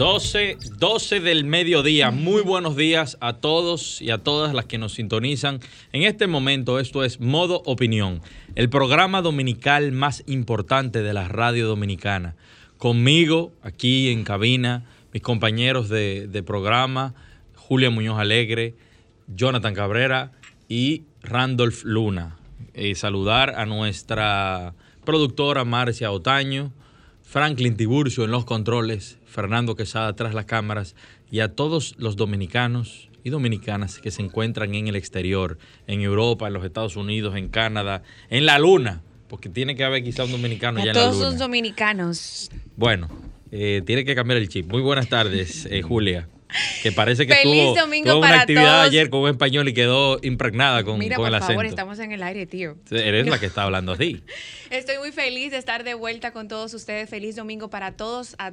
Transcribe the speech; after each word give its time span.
12, 0.00 0.56
12 0.78 1.20
del 1.20 1.44
mediodía. 1.44 2.10
Muy 2.10 2.40
buenos 2.40 2.74
días 2.74 3.18
a 3.20 3.34
todos 3.34 4.00
y 4.00 4.10
a 4.10 4.16
todas 4.16 4.54
las 4.54 4.64
que 4.64 4.78
nos 4.78 4.94
sintonizan. 4.94 5.60
En 5.92 6.04
este 6.04 6.26
momento 6.26 6.78
esto 6.78 7.04
es 7.04 7.20
Modo 7.20 7.60
Opinión, 7.66 8.22
el 8.54 8.70
programa 8.70 9.20
dominical 9.20 9.92
más 9.92 10.22
importante 10.26 11.02
de 11.02 11.12
la 11.12 11.28
radio 11.28 11.68
dominicana. 11.68 12.34
Conmigo, 12.78 13.52
aquí 13.62 14.08
en 14.08 14.24
cabina, 14.24 14.86
mis 15.12 15.22
compañeros 15.22 15.90
de, 15.90 16.42
programa, 16.46 17.14
Julia 17.54 17.90
Muñoz 17.90 18.18
Alegre, 18.18 18.76
Jonathan 19.28 19.74
Cabrera 19.74 20.32
y 20.66 21.02
Randolph 21.22 21.84
Luna. 21.84 22.38
Eh, 22.72 22.94
saludar 22.94 23.50
a 23.50 23.66
nuestra 23.66 24.72
productora 25.04 25.66
Marcia 25.66 26.10
Otaño, 26.10 26.72
Franklin 27.22 27.76
Tiburcio 27.76 28.24
en 28.24 28.30
los 28.30 28.46
controles, 28.46 29.19
Fernando 29.30 29.76
Quesada 29.76 30.14
tras 30.14 30.34
las 30.34 30.44
cámaras 30.44 30.94
y 31.30 31.40
a 31.40 31.48
todos 31.54 31.94
los 31.98 32.16
dominicanos 32.16 33.08
y 33.22 33.30
dominicanas 33.30 33.98
que 33.98 34.10
se 34.10 34.22
encuentran 34.22 34.74
en 34.74 34.88
el 34.88 34.96
exterior, 34.96 35.58
en 35.86 36.00
Europa, 36.00 36.46
en 36.46 36.52
los 36.54 36.64
Estados 36.64 36.96
Unidos, 36.96 37.36
en 37.36 37.48
Canadá, 37.48 38.02
en 38.30 38.46
la 38.46 38.58
Luna, 38.58 39.02
porque 39.28 39.48
tiene 39.48 39.76
que 39.76 39.84
haber 39.84 40.02
quizá 40.02 40.24
un 40.24 40.32
dominicano 40.32 40.80
A 40.80 40.84
ya 40.84 40.90
en 40.90 40.96
la 40.96 41.02
todos 41.02 41.16
Luna. 41.16 41.30
los 41.30 41.38
dominicanos. 41.38 42.50
Bueno, 42.76 43.08
eh, 43.52 43.82
tiene 43.86 44.04
que 44.04 44.14
cambiar 44.14 44.38
el 44.38 44.48
chip. 44.48 44.66
Muy 44.70 44.80
buenas 44.82 45.08
tardes, 45.08 45.66
eh, 45.70 45.82
Julia. 45.82 46.28
Que 46.82 46.90
parece 46.90 47.28
que 47.28 47.34
Feliz 47.34 47.62
tuvo, 47.62 47.76
domingo 47.76 48.10
tuvo 48.10 48.18
una 48.22 48.40
actividad 48.40 48.64
todos. 48.78 48.86
ayer 48.88 49.08
con 49.08 49.20
un 49.20 49.28
español 49.28 49.68
y 49.68 49.72
quedó 49.74 50.18
impregnada 50.22 50.82
con, 50.82 50.98
Mira, 50.98 51.14
con 51.14 51.26
por 51.26 51.32
el 51.34 51.38
favor, 51.40 51.56
acento. 51.58 51.68
estamos 51.68 51.98
en 52.00 52.10
el 52.10 52.22
aire, 52.24 52.46
tío. 52.46 52.76
Eres 52.90 53.28
la 53.28 53.38
que 53.40 53.46
está 53.46 53.62
hablando 53.62 53.92
así. 53.92 54.24
Estoy 54.70 54.98
muy 54.98 55.12
feliz 55.12 55.52
de 55.52 55.58
estar 55.58 55.84
de 55.84 55.94
vuelta 55.94 56.32
con 56.32 56.48
todos 56.48 56.74
ustedes. 56.74 57.08
Feliz 57.08 57.36
domingo 57.36 57.70
para 57.70 57.92
todos, 57.92 58.34
a 58.38 58.52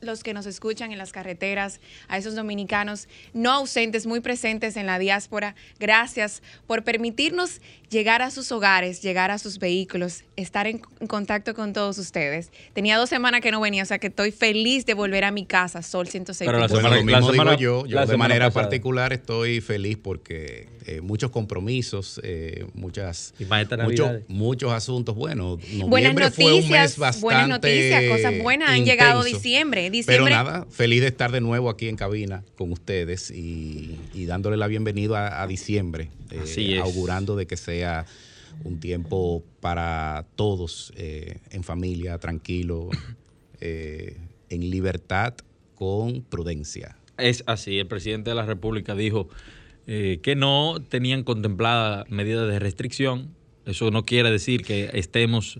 los 0.00 0.22
que 0.22 0.34
nos 0.34 0.46
escuchan 0.46 0.92
en 0.92 0.98
las 0.98 1.12
carreteras, 1.12 1.80
a 2.08 2.18
esos 2.18 2.34
dominicanos 2.34 3.08
no 3.32 3.52
ausentes, 3.52 4.06
muy 4.06 4.20
presentes 4.20 4.76
en 4.76 4.86
la 4.86 4.98
diáspora. 4.98 5.54
Gracias 5.78 6.42
por 6.66 6.84
permitirnos 6.84 7.60
llegar 7.90 8.20
a 8.22 8.30
sus 8.30 8.50
hogares, 8.52 9.00
llegar 9.02 9.30
a 9.30 9.38
sus 9.38 9.58
vehículos, 9.58 10.24
estar 10.36 10.66
en 10.66 10.78
contacto 11.06 11.54
con 11.54 11.72
todos 11.72 11.98
ustedes. 11.98 12.50
Tenía 12.72 12.96
dos 12.98 13.08
semanas 13.08 13.40
que 13.40 13.50
no 13.50 13.60
venía, 13.60 13.82
o 13.84 13.86
sea 13.86 13.98
que 13.98 14.08
estoy 14.08 14.32
feliz 14.32 14.84
de 14.86 14.94
volver 14.94 15.24
a 15.24 15.30
mi 15.30 15.46
casa, 15.46 15.82
Sol 15.82 16.08
106. 16.08 16.46
Pero 16.48 16.58
la 16.58 16.66
Bueno, 16.66 16.76
semana- 16.82 16.96
lo 16.96 17.04
mismo 17.04 17.20
la 17.20 17.32
semana- 17.32 17.50
digo 17.52 17.60
yo. 17.82 17.86
Yo 17.86 17.94
la 17.96 18.06
de 18.06 18.16
manera 18.16 18.46
pasada. 18.46 18.64
particular 18.64 19.12
estoy 19.12 19.60
feliz 19.60 19.96
porque 20.02 20.68
eh, 20.88 21.00
muchos 21.00 21.30
compromisos, 21.32 22.20
eh, 22.22 22.64
muchas, 22.74 23.34
esta 23.38 23.76
muchos, 24.28 24.72
asuntos. 24.72 25.14
Bueno, 25.16 25.56
Buenas 25.56 26.14
noviembre 26.14 26.30
fue 26.30 26.44
un 26.44 26.50
mes 26.52 26.60
noticias, 26.62 26.98
bastante 26.98 27.24
buenas 27.24 27.48
noticias, 27.48 28.04
cosas 28.04 28.38
buenas 28.42 28.70
han 28.70 28.84
llegado 28.84 29.24
diciembre. 29.24 29.85
Pero 29.90 30.24
Diciembre 30.24 30.30
nada, 30.32 30.66
feliz 30.70 31.00
de 31.00 31.08
estar 31.08 31.32
de 31.32 31.40
nuevo 31.40 31.70
aquí 31.70 31.88
en 31.88 31.96
cabina 31.96 32.44
con 32.56 32.72
ustedes 32.72 33.30
y, 33.30 33.98
y 34.14 34.26
dándole 34.26 34.56
la 34.56 34.66
bienvenida 34.66 35.28
a, 35.28 35.42
a 35.42 35.46
diciembre, 35.46 36.10
eh, 36.30 36.40
Así 36.42 36.74
es. 36.74 36.82
augurando 36.82 37.36
de 37.36 37.46
que 37.46 37.56
sea 37.56 38.06
un 38.64 38.80
tiempo 38.80 39.44
para 39.60 40.26
todos 40.36 40.92
eh, 40.96 41.38
en 41.50 41.62
familia, 41.62 42.18
tranquilo, 42.18 42.88
eh, 43.60 44.16
en 44.48 44.70
libertad, 44.70 45.34
con 45.74 46.22
prudencia. 46.22 46.96
Es 47.18 47.44
así, 47.46 47.78
el 47.78 47.86
presidente 47.86 48.30
de 48.30 48.36
la 48.36 48.46
República 48.46 48.94
dijo 48.94 49.28
eh, 49.86 50.20
que 50.22 50.34
no 50.34 50.76
tenían 50.88 51.22
contemplada 51.22 52.04
medidas 52.08 52.48
de 52.48 52.58
restricción. 52.58 53.34
Eso 53.66 53.90
no 53.90 54.04
quiere 54.04 54.30
decir 54.30 54.62
que 54.62 54.90
estemos 54.94 55.58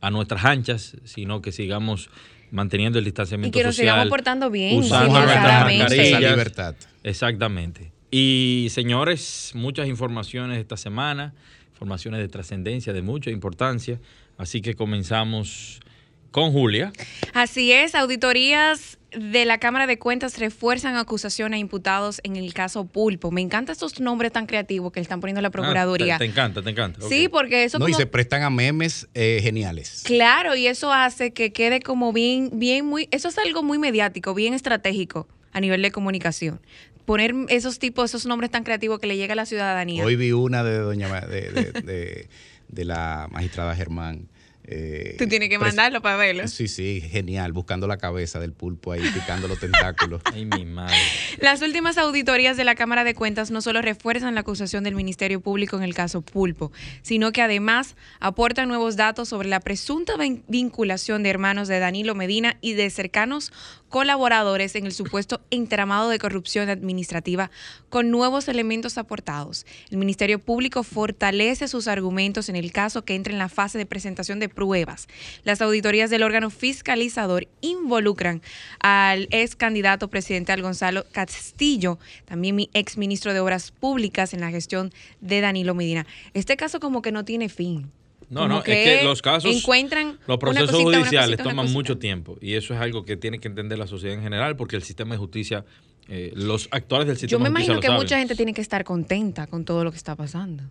a 0.00 0.10
nuestras 0.10 0.44
anchas, 0.44 0.96
sino 1.04 1.42
que 1.42 1.52
sigamos 1.52 2.10
manteniendo 2.50 2.98
el 2.98 3.04
y 3.04 3.06
distanciamiento 3.06 3.58
que 3.58 3.64
nos 3.64 3.76
social. 3.76 3.94
sigamos 3.94 4.10
portando 4.10 4.50
bien, 4.50 4.78
usando 4.78 5.20
nuestras 5.20 5.72
esa 5.72 5.78
mascarillas. 5.84 6.20
libertad. 6.20 6.74
Exactamente. 7.02 7.92
Y 8.10 8.68
señores, 8.70 9.52
muchas 9.54 9.86
informaciones 9.88 10.58
esta 10.58 10.76
semana, 10.76 11.34
informaciones 11.72 12.20
de 12.20 12.28
trascendencia, 12.28 12.92
de 12.92 13.02
mucha 13.02 13.30
importancia. 13.30 14.00
Así 14.38 14.62
que 14.62 14.74
comenzamos 14.74 15.80
con 16.30 16.52
Julia. 16.52 16.92
Así 17.34 17.72
es, 17.72 17.94
auditorías 17.94 18.97
de 19.16 19.44
la 19.46 19.58
Cámara 19.58 19.86
de 19.86 19.98
Cuentas 19.98 20.38
refuerzan 20.38 20.96
acusaciones 20.96 21.56
a 21.56 21.60
imputados 21.60 22.20
en 22.24 22.36
el 22.36 22.52
caso 22.52 22.84
Pulpo. 22.84 23.30
Me 23.30 23.40
encantan 23.40 23.72
estos 23.72 24.00
nombres 24.00 24.32
tan 24.32 24.46
creativos 24.46 24.92
que 24.92 25.00
le 25.00 25.02
están 25.02 25.20
poniendo 25.20 25.40
la 25.40 25.50
Procuraduría. 25.50 26.16
Ah, 26.16 26.18
te, 26.18 26.26
te 26.26 26.30
encanta, 26.30 26.62
te 26.62 26.70
encanta. 26.70 27.00
Sí, 27.08 27.28
porque 27.28 27.64
eso 27.64 27.78
No, 27.78 27.88
y 27.88 27.94
se 27.94 28.06
prestan 28.06 28.42
a 28.42 28.50
memes 28.50 29.08
eh, 29.14 29.40
geniales. 29.42 30.02
Claro, 30.04 30.54
y 30.56 30.66
eso 30.66 30.92
hace 30.92 31.32
que 31.32 31.52
quede 31.52 31.80
como 31.80 32.12
bien, 32.12 32.50
bien, 32.54 32.84
muy, 32.84 33.08
eso 33.10 33.28
es 33.28 33.38
algo 33.38 33.62
muy 33.62 33.78
mediático, 33.78 34.34
bien 34.34 34.52
estratégico 34.52 35.26
a 35.52 35.60
nivel 35.60 35.80
de 35.82 35.90
comunicación. 35.90 36.60
Poner 37.06 37.34
esos 37.48 37.78
tipos, 37.78 38.10
esos 38.10 38.26
nombres 38.26 38.50
tan 38.50 38.64
creativos 38.64 38.98
que 38.98 39.06
le 39.06 39.16
llega 39.16 39.32
a 39.32 39.36
la 39.36 39.46
ciudadanía. 39.46 40.04
Hoy 40.04 40.16
vi 40.16 40.32
una 40.32 40.62
de 40.62 40.78
doña 40.78 41.08
Ma- 41.08 41.22
de, 41.22 41.50
de- 41.50 41.72
de- 41.82 42.28
de 42.68 42.84
la 42.84 43.28
magistrada 43.30 43.74
Germán. 43.74 44.28
Eh, 44.70 45.14
Tú 45.18 45.26
tienes 45.26 45.48
que 45.48 45.58
mandarlo 45.58 46.02
para 46.02 46.16
verlo. 46.16 46.46
Sí, 46.46 46.68
sí, 46.68 47.00
genial, 47.00 47.52
buscando 47.52 47.86
la 47.86 47.96
cabeza 47.96 48.38
del 48.38 48.52
pulpo 48.52 48.92
ahí, 48.92 49.00
picando 49.14 49.48
los 49.48 49.58
tentáculos. 49.58 50.20
Ay, 50.32 50.44
mi 50.44 50.64
madre. 50.66 50.94
Las 51.40 51.62
últimas 51.62 51.96
auditorías 51.96 52.56
de 52.56 52.64
la 52.64 52.74
Cámara 52.74 53.02
de 53.04 53.14
Cuentas 53.14 53.50
no 53.50 53.62
solo 53.62 53.80
refuerzan 53.82 54.34
la 54.34 54.40
acusación 54.42 54.84
del 54.84 54.94
Ministerio 54.94 55.40
Público 55.40 55.76
en 55.76 55.82
el 55.84 55.94
caso 55.94 56.20
Pulpo, 56.22 56.70
sino 57.02 57.32
que 57.32 57.40
además 57.42 57.96
aportan 58.20 58.68
nuevos 58.68 58.96
datos 58.96 59.28
sobre 59.30 59.48
la 59.48 59.60
presunta 59.60 60.16
vin- 60.16 60.42
vinculación 60.48 61.22
de 61.22 61.30
hermanos 61.30 61.66
de 61.68 61.78
Danilo 61.78 62.14
Medina 62.14 62.58
y 62.60 62.74
de 62.74 62.90
cercanos 62.90 63.52
colaboradores 63.88 64.74
en 64.76 64.84
el 64.84 64.92
supuesto 64.92 65.40
entramado 65.50 66.10
de 66.10 66.18
corrupción 66.18 66.68
administrativa 66.68 67.50
con 67.88 68.10
nuevos 68.10 68.46
elementos 68.48 68.98
aportados. 68.98 69.64
El 69.90 69.96
Ministerio 69.96 70.38
Público 70.38 70.82
fortalece 70.82 71.68
sus 71.68 71.88
argumentos 71.88 72.50
en 72.50 72.56
el 72.56 72.70
caso 72.70 73.04
que 73.04 73.14
entra 73.14 73.32
en 73.32 73.38
la 73.38 73.48
fase 73.48 73.78
de 73.78 73.86
presentación 73.86 74.40
de 74.40 74.50
pruebas. 74.58 75.06
Las 75.44 75.62
auditorías 75.62 76.10
del 76.10 76.24
órgano 76.24 76.50
fiscalizador 76.50 77.46
involucran 77.60 78.42
al 78.80 79.28
ex 79.30 79.54
candidato 79.54 80.08
presidencial 80.08 80.62
Gonzalo 80.62 81.04
Castillo, 81.12 82.00
también 82.24 82.56
mi 82.56 82.68
ex 82.74 82.98
ministro 82.98 83.32
de 83.32 83.38
Obras 83.38 83.70
Públicas 83.70 84.34
en 84.34 84.40
la 84.40 84.50
gestión 84.50 84.90
de 85.20 85.40
Danilo 85.40 85.76
Medina. 85.76 86.08
Este 86.34 86.56
caso 86.56 86.80
como 86.80 87.02
que 87.02 87.12
no 87.12 87.24
tiene 87.24 87.48
fin. 87.48 87.92
No, 88.30 88.40
Como 88.40 88.54
no, 88.54 88.58
es 88.58 88.64
que 88.64 89.00
los 89.04 89.22
casos, 89.22 89.54
encuentran 89.54 90.18
los 90.26 90.38
procesos 90.38 90.72
cosita, 90.72 90.98
judiciales 90.98 91.36
cosita, 91.36 91.44
toman 91.44 91.72
mucho 91.72 91.98
tiempo 91.98 92.36
y 92.40 92.54
eso 92.54 92.74
es 92.74 92.80
algo 92.80 93.04
que 93.04 93.16
tiene 93.16 93.38
que 93.38 93.46
entender 93.46 93.78
la 93.78 93.86
sociedad 93.86 94.16
en 94.16 94.22
general 94.22 94.56
porque 94.56 94.74
el 94.74 94.82
sistema 94.82 95.14
de 95.14 95.18
justicia, 95.18 95.64
eh, 96.08 96.32
los 96.34 96.66
actores 96.72 97.06
del 97.06 97.16
Yo 97.16 97.20
sistema 97.20 97.44
me 97.44 97.44
de 97.44 97.50
justicia 97.50 97.62
imagino 97.62 97.74
lo 97.76 97.80
que 97.80 97.86
saben. 97.86 98.02
mucha 98.02 98.18
gente 98.18 98.34
tiene 98.34 98.52
que 98.54 98.60
estar 98.60 98.82
contenta 98.82 99.46
con 99.46 99.64
todo 99.64 99.84
lo 99.84 99.92
que 99.92 99.96
está 99.96 100.16
pasando. 100.16 100.64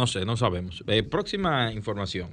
No 0.00 0.06
sé, 0.06 0.24
no 0.24 0.34
sabemos. 0.38 0.82
Eh, 0.86 1.02
próxima 1.02 1.74
información. 1.74 2.30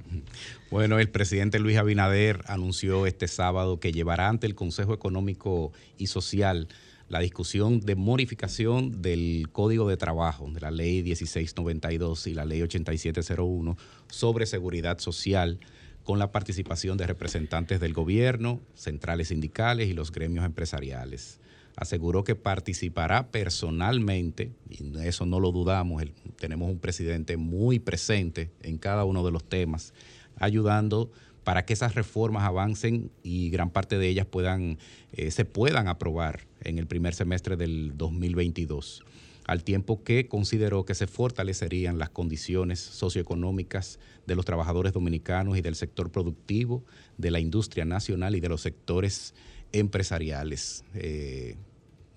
Bueno, 0.70 0.98
el 0.98 1.10
presidente 1.10 1.58
Luis 1.58 1.76
Abinader 1.76 2.42
anunció 2.46 3.04
este 3.04 3.28
sábado 3.28 3.78
que 3.78 3.92
llevará 3.92 4.30
ante 4.30 4.46
el 4.46 4.54
Consejo 4.54 4.94
Económico 4.94 5.72
y 5.98 6.06
Social 6.06 6.68
la 7.10 7.20
discusión 7.20 7.80
de 7.80 7.94
modificación 7.94 9.02
del 9.02 9.50
Código 9.52 9.86
de 9.86 9.98
Trabajo, 9.98 10.50
de 10.50 10.62
la 10.62 10.70
Ley 10.70 11.02
1692 11.02 12.28
y 12.28 12.32
la 12.32 12.46
Ley 12.46 12.62
8701 12.62 13.76
sobre 14.08 14.46
seguridad 14.46 14.98
social, 14.98 15.60
con 16.04 16.18
la 16.18 16.32
participación 16.32 16.96
de 16.96 17.06
representantes 17.06 17.80
del 17.80 17.92
gobierno, 17.92 18.62
centrales 18.76 19.28
sindicales 19.28 19.90
y 19.90 19.92
los 19.92 20.10
gremios 20.10 20.46
empresariales. 20.46 21.38
Aseguró 21.78 22.24
que 22.24 22.34
participará 22.34 23.30
personalmente, 23.30 24.50
y 24.68 24.98
eso 24.98 25.26
no 25.26 25.38
lo 25.38 25.52
dudamos, 25.52 26.02
tenemos 26.36 26.68
un 26.68 26.80
presidente 26.80 27.36
muy 27.36 27.78
presente 27.78 28.50
en 28.62 28.78
cada 28.78 29.04
uno 29.04 29.24
de 29.24 29.30
los 29.30 29.44
temas, 29.44 29.94
ayudando 30.34 31.12
para 31.44 31.64
que 31.64 31.72
esas 31.72 31.94
reformas 31.94 32.42
avancen 32.42 33.12
y 33.22 33.50
gran 33.50 33.70
parte 33.70 33.96
de 33.96 34.08
ellas 34.08 34.26
puedan, 34.26 34.78
eh, 35.12 35.30
se 35.30 35.44
puedan 35.44 35.86
aprobar 35.86 36.48
en 36.64 36.78
el 36.78 36.88
primer 36.88 37.14
semestre 37.14 37.56
del 37.56 37.96
2022, 37.96 39.04
al 39.46 39.62
tiempo 39.62 40.02
que 40.02 40.26
consideró 40.26 40.84
que 40.84 40.96
se 40.96 41.06
fortalecerían 41.06 41.96
las 41.96 42.10
condiciones 42.10 42.80
socioeconómicas 42.80 44.00
de 44.26 44.34
los 44.34 44.44
trabajadores 44.44 44.92
dominicanos 44.92 45.56
y 45.56 45.60
del 45.60 45.76
sector 45.76 46.10
productivo, 46.10 46.84
de 47.18 47.30
la 47.30 47.38
industria 47.38 47.84
nacional 47.84 48.34
y 48.34 48.40
de 48.40 48.48
los 48.48 48.62
sectores 48.62 49.32
empresariales. 49.70 50.84
Eh, 50.94 51.56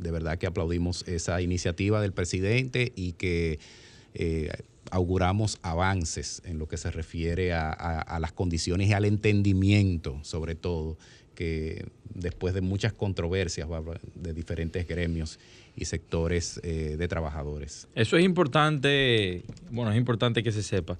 de 0.02 0.12
verdad 0.12 0.38
que 0.38 0.48
aplaudimos 0.48 1.08
esa 1.08 1.42
iniciativa 1.42 2.02
del 2.02 2.12
presidente 2.12 2.92
y 2.96 3.14
que 3.14 3.60
eh, 4.14 4.52
auguramos 4.90 5.60
avances 5.62 6.42
en 6.44 6.58
lo 6.60 6.68
que 6.68 6.78
se 6.78 6.92
refiere 6.92 7.54
a, 7.54 8.18
las 8.20 8.34
condiciones 8.34 8.90
y 8.90 8.94
al 8.94 9.06
entendimiento, 9.06 10.20
sobre 10.24 10.56
todo, 10.56 10.98
que 11.36 11.86
después 12.14 12.54
de 12.54 12.62
muchas 12.62 12.92
controversias 12.92 13.70
de 14.16 14.34
diferentes 14.34 14.88
gremios 14.88 15.40
y 15.78 15.86
sectores 15.86 16.60
eh, 16.64 16.96
de 16.98 17.08
trabajadores. 17.08 17.88
Eso 17.96 18.18
es 18.18 18.26
importante, 18.26 19.44
bueno, 19.70 19.92
es 19.92 19.98
importante 19.98 20.44
que 20.44 20.52
se 20.52 20.64
sepa 20.64 20.98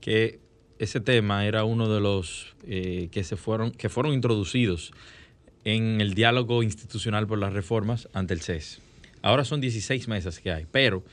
que 0.00 0.40
ese 0.78 1.00
tema 1.00 1.46
era 1.46 1.64
uno 1.64 1.92
de 1.92 2.00
los 2.00 2.56
eh, 2.66 3.08
que 3.12 3.22
se 3.24 3.36
fueron, 3.36 3.70
que 3.70 3.88
fueron 3.88 4.14
introducidos 4.14 4.92
en 5.64 6.00
el 6.00 6.14
diálogo 6.14 6.62
institucional 6.62 7.26
por 7.26 7.38
las 7.38 7.52
reformas 7.52 8.08
ante 8.12 8.34
el 8.34 8.40
CES. 8.40 8.80
Ahora 9.22 9.44
son 9.44 9.60
16 9.60 10.08
mesas 10.08 10.38
que 10.40 10.52
hay, 10.52 10.66
pero 10.70 11.04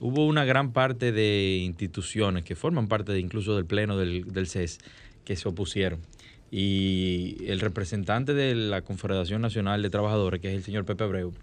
hubo 0.00 0.26
una 0.26 0.44
gran 0.44 0.72
parte 0.72 1.12
de 1.12 1.60
instituciones 1.64 2.44
que 2.44 2.54
forman 2.54 2.88
parte 2.88 3.12
de, 3.12 3.20
incluso 3.20 3.56
del 3.56 3.66
pleno 3.66 3.96
del, 3.96 4.32
del 4.32 4.46
CES 4.46 4.78
que 5.24 5.36
se 5.36 5.48
opusieron. 5.48 6.00
Y 6.50 7.36
el 7.46 7.60
representante 7.60 8.32
de 8.32 8.54
la 8.54 8.82
Confederación 8.82 9.42
Nacional 9.42 9.82
de 9.82 9.90
Trabajadores, 9.90 10.40
que 10.40 10.48
es 10.48 10.54
el 10.54 10.64
señor 10.64 10.84
Pepe 10.84 11.04
Abreu, 11.04 11.34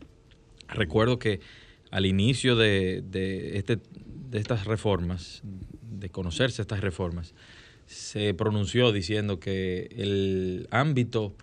recuerdo 0.67 1.19
que 1.19 1.41
al 1.91 2.05
inicio 2.05 2.55
de, 2.55 3.03
de, 3.05 3.57
este, 3.57 3.77
de 4.29 4.39
estas 4.39 4.65
reformas, 4.65 5.41
de 5.83 6.09
conocerse 6.09 6.61
estas 6.61 6.81
reformas, 6.81 7.33
se 7.85 8.33
pronunció 8.33 8.91
diciendo 8.91 9.39
que 9.39 9.87
el 9.95 10.67
ámbito 10.71 11.35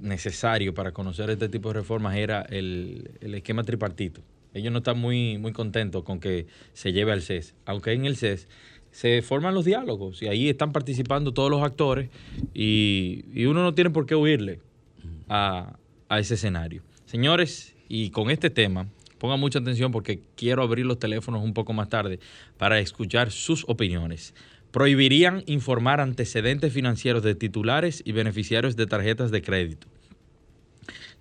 necesario 0.00 0.74
para 0.74 0.92
conocer 0.92 1.30
este 1.30 1.48
tipo 1.48 1.68
de 1.68 1.74
reformas 1.74 2.16
era 2.16 2.42
el, 2.42 3.10
esquema 3.20 3.64
tripartito. 3.64 4.22
Ellos 4.52 4.72
no 4.72 4.78
están 4.78 4.98
muy, 4.98 5.38
muy 5.38 5.52
contentos 5.52 6.04
con 6.04 6.20
que 6.20 6.46
se 6.72 6.92
lleve 6.92 7.12
al 7.12 7.22
CES, 7.22 7.54
aunque 7.64 7.92
en 7.92 8.04
el 8.04 8.16
CES 8.16 8.48
se 8.90 9.22
forman 9.22 9.54
los 9.54 9.64
diálogos 9.64 10.22
y 10.22 10.28
ahí 10.28 10.48
están 10.48 10.72
participando 10.72 11.34
todos 11.34 11.50
los 11.50 11.62
actores 11.62 12.10
y, 12.52 13.24
uno 13.46 13.62
no 13.62 13.74
tiene 13.74 13.90
por 13.90 14.06
qué 14.06 14.14
huirle 14.14 14.60
a, 15.28 15.76
a 16.08 16.18
ese 16.20 16.34
escenario. 16.34 16.82
Señores, 17.06 17.74
y 17.88 18.10
con 18.10 18.30
este 18.30 18.50
tema, 18.50 18.86
pongan 19.18 19.40
mucha 19.40 19.58
atención 19.58 19.90
porque 19.90 20.20
quiero 20.36 20.62
abrir 20.62 20.86
los 20.86 20.98
teléfonos 20.98 21.42
un 21.42 21.54
poco 21.54 21.72
más 21.72 21.88
tarde 21.88 22.20
para 22.56 22.78
escuchar 22.78 23.30
sus 23.30 23.64
opiniones 23.68 24.34
prohibirían 24.74 25.44
informar 25.46 26.00
antecedentes 26.00 26.72
financieros 26.72 27.22
de 27.22 27.36
titulares 27.36 28.02
y 28.04 28.10
beneficiarios 28.10 28.74
de 28.74 28.88
tarjetas 28.88 29.30
de 29.30 29.40
crédito. 29.40 29.86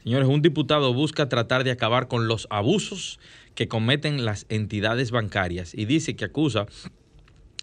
Señores, 0.02 0.28
un 0.28 0.42
diputado 0.42 0.92
busca 0.92 1.30
tratar 1.30 1.64
de 1.64 1.70
acabar 1.70 2.08
con 2.08 2.28
los 2.28 2.48
abusos 2.50 3.20
que 3.54 3.68
cometen 3.68 4.26
las 4.26 4.48
entidades 4.50 5.12
bancarias 5.12 5.76
y 5.76 5.86
dice 5.86 6.16
que 6.16 6.26
acusa 6.26 6.66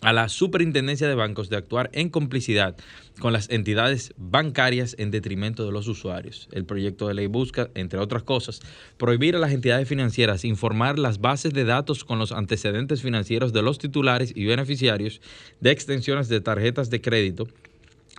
a 0.03 0.13
la 0.13 0.29
Superintendencia 0.29 1.09
de 1.09 1.15
Bancos 1.15 1.51
de 1.51 1.57
actuar 1.57 1.91
en 1.93 2.09
complicidad 2.09 2.77
con 3.21 3.33
las 3.33 3.51
entidades 3.51 4.15
bancarias 4.17 4.97
en 4.99 5.11
detrimento 5.11 5.67
de 5.67 5.73
los 5.73 5.89
usuarios. 5.89 6.49
El 6.53 6.65
proyecto 6.65 7.09
de 7.09 7.15
ley 7.15 7.27
busca, 7.27 7.71
entre 7.75 7.99
otras 7.99 8.23
cosas, 8.23 8.61
prohibir 8.97 9.37
a 9.37 9.39
las 9.39 9.53
entidades 9.53 9.89
financieras 9.89 10.45
informar 10.45 10.99
las 10.99 11.21
bases 11.21 11.53
de 11.53 11.65
datos 11.65 12.05
con 12.05 12.19
los 12.19 12.33
antecedentes 12.33 13.03
financieros 13.03 13.53
de 13.53 13.63
los 13.63 13.79
titulares 13.79 14.33
y 14.35 14.47
beneficiarios 14.47 15.21
de 15.61 15.71
extensiones 15.71 16.29
de 16.29 16.41
tarjetas 16.41 16.89
de 16.91 17.01
crédito 17.01 17.47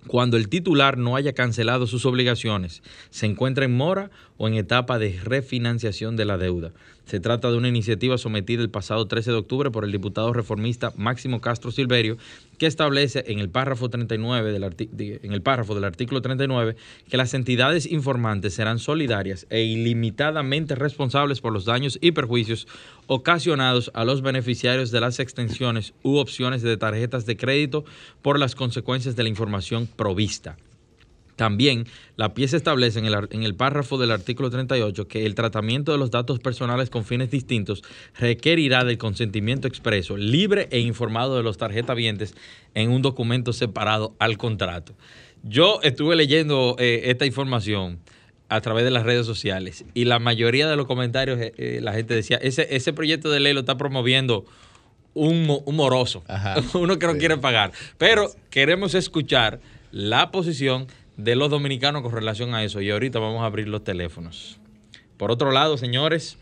cuando 0.08 0.38
el 0.38 0.50
titular 0.50 0.98
no 0.98 1.16
haya 1.16 1.34
cancelado 1.34 1.86
sus 1.86 2.06
obligaciones, 2.06 2.82
se 3.12 3.28
encuentra 3.28 3.66
en 3.66 3.76
mora 3.76 4.10
o 4.42 4.48
en 4.48 4.56
etapa 4.56 4.98
de 4.98 5.20
refinanciación 5.24 6.16
de 6.16 6.26
la 6.26 6.36
deuda. 6.36 6.72
Se 7.06 7.20
trata 7.20 7.52
de 7.52 7.58
una 7.58 7.68
iniciativa 7.68 8.18
sometida 8.18 8.64
el 8.64 8.72
pasado 8.72 9.06
13 9.06 9.30
de 9.30 9.38
octubre 9.38 9.70
por 9.70 9.84
el 9.84 9.92
diputado 9.92 10.34
reformista 10.34 10.92
Máximo 10.98 11.42
Castro 11.42 11.70
Silverio, 11.70 12.18
que 12.58 12.66
establece 12.66 13.24
en 13.28 13.38
el 13.38 13.50
párrafo 13.50 13.90
39 13.90 14.52
del 14.52 14.64
en 15.22 15.32
el 15.32 15.44
párrafo 15.44 15.76
del 15.76 15.84
artículo 15.84 16.24
39 16.24 16.76
que 17.08 17.18
las 17.18 17.36
entidades 17.36 17.86
informantes 17.86 18.56
serán 18.56 18.80
solidarias 18.80 19.46
e 19.52 19.62
ilimitadamente 19.62 20.74
responsables 20.74 21.40
por 21.40 21.54
los 21.54 21.66
daños 21.66 22.00
y 22.02 22.12
perjuicios 22.12 22.68
ocasionados 23.06 23.92
a 23.94 24.06
los 24.06 24.24
beneficiarios 24.24 24.90
de 24.90 25.02
las 25.02 25.20
extensiones 25.20 25.94
u 26.02 26.16
opciones 26.16 26.64
de 26.64 26.78
tarjetas 26.78 27.28
de 27.28 27.38
crédito 27.38 27.86
por 28.24 28.40
las 28.40 28.56
consecuencias 28.56 29.16
de 29.16 29.22
la 29.22 29.30
información 29.30 29.88
provista. 29.96 30.58
También 31.42 31.88
la 32.18 32.36
pieza 32.36 32.56
establece 32.56 33.00
en 33.00 33.06
el, 33.06 33.16
en 33.32 33.42
el, 33.42 33.56
párrafo 33.56 33.98
del 33.98 34.12
artículo 34.12 34.52
38 34.52 35.08
que 35.08 35.26
el 35.26 35.34
tratamiento 35.34 35.92
de 35.92 35.98
los 35.98 36.12
datos 36.12 36.38
personales 36.38 36.92
con 36.92 37.04
fines 37.04 37.32
distintos 37.32 37.82
requerirá 38.20 38.84
del 38.84 39.00
consentimiento 39.00 39.68
expreso, 39.68 40.18
libre 40.18 40.68
e 40.70 40.82
informado 40.82 41.38
de 41.38 41.42
los 41.42 41.58
tarjetavientes 41.58 42.36
en 42.76 42.92
un 42.92 43.02
documento 43.02 43.54
separado 43.54 44.14
al 44.20 44.38
contrato. 44.38 44.94
Yo 45.42 45.80
estuve 45.82 46.16
leyendo 46.16 46.76
eh, 46.78 47.06
esta 47.06 47.26
información 47.26 47.98
a 48.48 48.62
través 48.62 48.84
de 48.84 48.92
las 48.92 49.02
redes 49.02 49.26
sociales 49.26 49.84
y 49.96 50.06
la 50.06 50.20
mayoría 50.20 50.70
de 50.70 50.76
los 50.76 50.86
comentarios 50.86 51.40
eh, 51.40 51.54
eh, 51.58 51.80
la 51.82 51.94
gente 51.94 52.14
decía, 52.14 52.38
ese, 52.38 52.68
ese 52.70 52.94
proyecto 52.94 53.32
de 53.32 53.40
ley 53.40 53.54
lo 53.54 53.62
está 53.62 53.78
promoviendo 53.78 54.46
un, 55.16 55.48
moroso, 55.74 56.24
uno 56.76 57.00
que 57.00 57.08
no 57.08 57.18
quiere 57.18 57.38
pagar. 57.38 57.72
Pero 57.98 58.32
queremos 58.52 58.94
escuchar 58.94 59.60
la 59.92 60.32
posición 60.32 60.88
de 61.24 61.36
los 61.36 61.52
dominicanos 61.52 62.02
con 62.02 62.12
relación 62.12 62.56
a 62.56 62.64
eso 62.64 62.82
y 62.82 62.90
ahorita 62.90 63.20
vamos 63.20 63.44
a 63.44 63.46
abrir 63.46 63.68
los 63.68 63.84
teléfonos. 63.84 64.60
Por 65.18 65.32
otro 65.32 65.52
lado, 65.52 65.78
señores, 65.78 66.40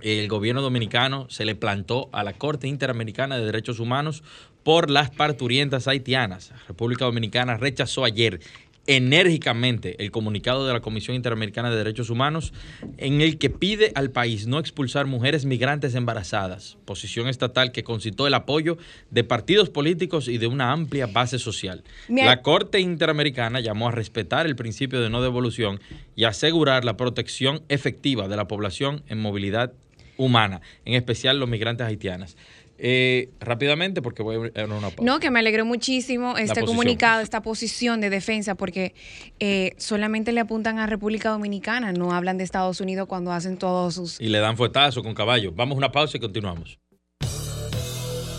el 0.00 0.28
gobierno 0.28 0.62
dominicano 0.62 1.26
se 1.28 1.44
le 1.44 1.56
plantó 1.56 2.08
a 2.12 2.22
la 2.22 2.32
Corte 2.32 2.68
Interamericana 2.68 3.36
de 3.36 3.44
Derechos 3.44 3.80
Humanos 3.80 4.22
por 4.62 4.90
las 4.90 5.10
parturientas 5.10 5.88
haitianas. 5.88 6.52
República 6.68 7.04
Dominicana 7.04 7.56
rechazó 7.56 8.04
ayer 8.04 8.40
enérgicamente 8.86 10.02
el 10.02 10.10
comunicado 10.10 10.66
de 10.66 10.72
la 10.72 10.80
Comisión 10.80 11.16
Interamericana 11.16 11.70
de 11.70 11.76
Derechos 11.76 12.10
Humanos 12.10 12.52
en 12.98 13.20
el 13.20 13.38
que 13.38 13.50
pide 13.50 13.92
al 13.94 14.10
país 14.10 14.46
no 14.46 14.58
expulsar 14.58 15.06
mujeres 15.06 15.44
migrantes 15.44 15.94
embarazadas, 15.94 16.76
posición 16.84 17.28
estatal 17.28 17.72
que 17.72 17.84
concitó 17.84 18.26
el 18.26 18.34
apoyo 18.34 18.78
de 19.10 19.24
partidos 19.24 19.70
políticos 19.70 20.28
y 20.28 20.38
de 20.38 20.46
una 20.46 20.72
amplia 20.72 21.06
base 21.06 21.38
social. 21.38 21.82
La 22.08 22.42
Corte 22.42 22.80
Interamericana 22.80 23.60
llamó 23.60 23.88
a 23.88 23.92
respetar 23.92 24.46
el 24.46 24.56
principio 24.56 25.00
de 25.00 25.10
no 25.10 25.22
devolución 25.22 25.80
y 26.14 26.24
asegurar 26.24 26.84
la 26.84 26.96
protección 26.96 27.62
efectiva 27.68 28.28
de 28.28 28.36
la 28.36 28.48
población 28.48 29.02
en 29.08 29.20
movilidad 29.20 29.72
humana, 30.16 30.60
en 30.84 30.94
especial 30.94 31.38
los 31.38 31.48
migrantes 31.48 31.86
haitianas. 31.86 32.36
Eh, 32.78 33.30
rápidamente, 33.40 34.02
porque 34.02 34.22
voy 34.22 34.52
a 34.54 34.64
una 34.64 34.90
pausa. 34.90 35.02
No, 35.02 35.18
que 35.18 35.30
me 35.30 35.38
alegró 35.38 35.64
muchísimo 35.64 36.36
este 36.36 36.62
comunicado, 36.62 37.22
esta 37.22 37.40
posición 37.40 38.00
de 38.00 38.10
defensa, 38.10 38.54
porque 38.54 38.94
eh, 39.40 39.72
solamente 39.78 40.32
le 40.32 40.40
apuntan 40.40 40.78
a 40.78 40.86
República 40.86 41.30
Dominicana, 41.30 41.92
no 41.92 42.12
hablan 42.12 42.36
de 42.36 42.44
Estados 42.44 42.80
Unidos 42.80 43.08
cuando 43.08 43.32
hacen 43.32 43.56
todos 43.56 43.94
sus... 43.94 44.20
Y 44.20 44.28
le 44.28 44.40
dan 44.40 44.56
fuetazo 44.56 45.02
con 45.02 45.14
caballo. 45.14 45.52
Vamos 45.52 45.76
a 45.76 45.78
una 45.78 45.92
pausa 45.92 46.18
y 46.18 46.20
continuamos. 46.20 46.78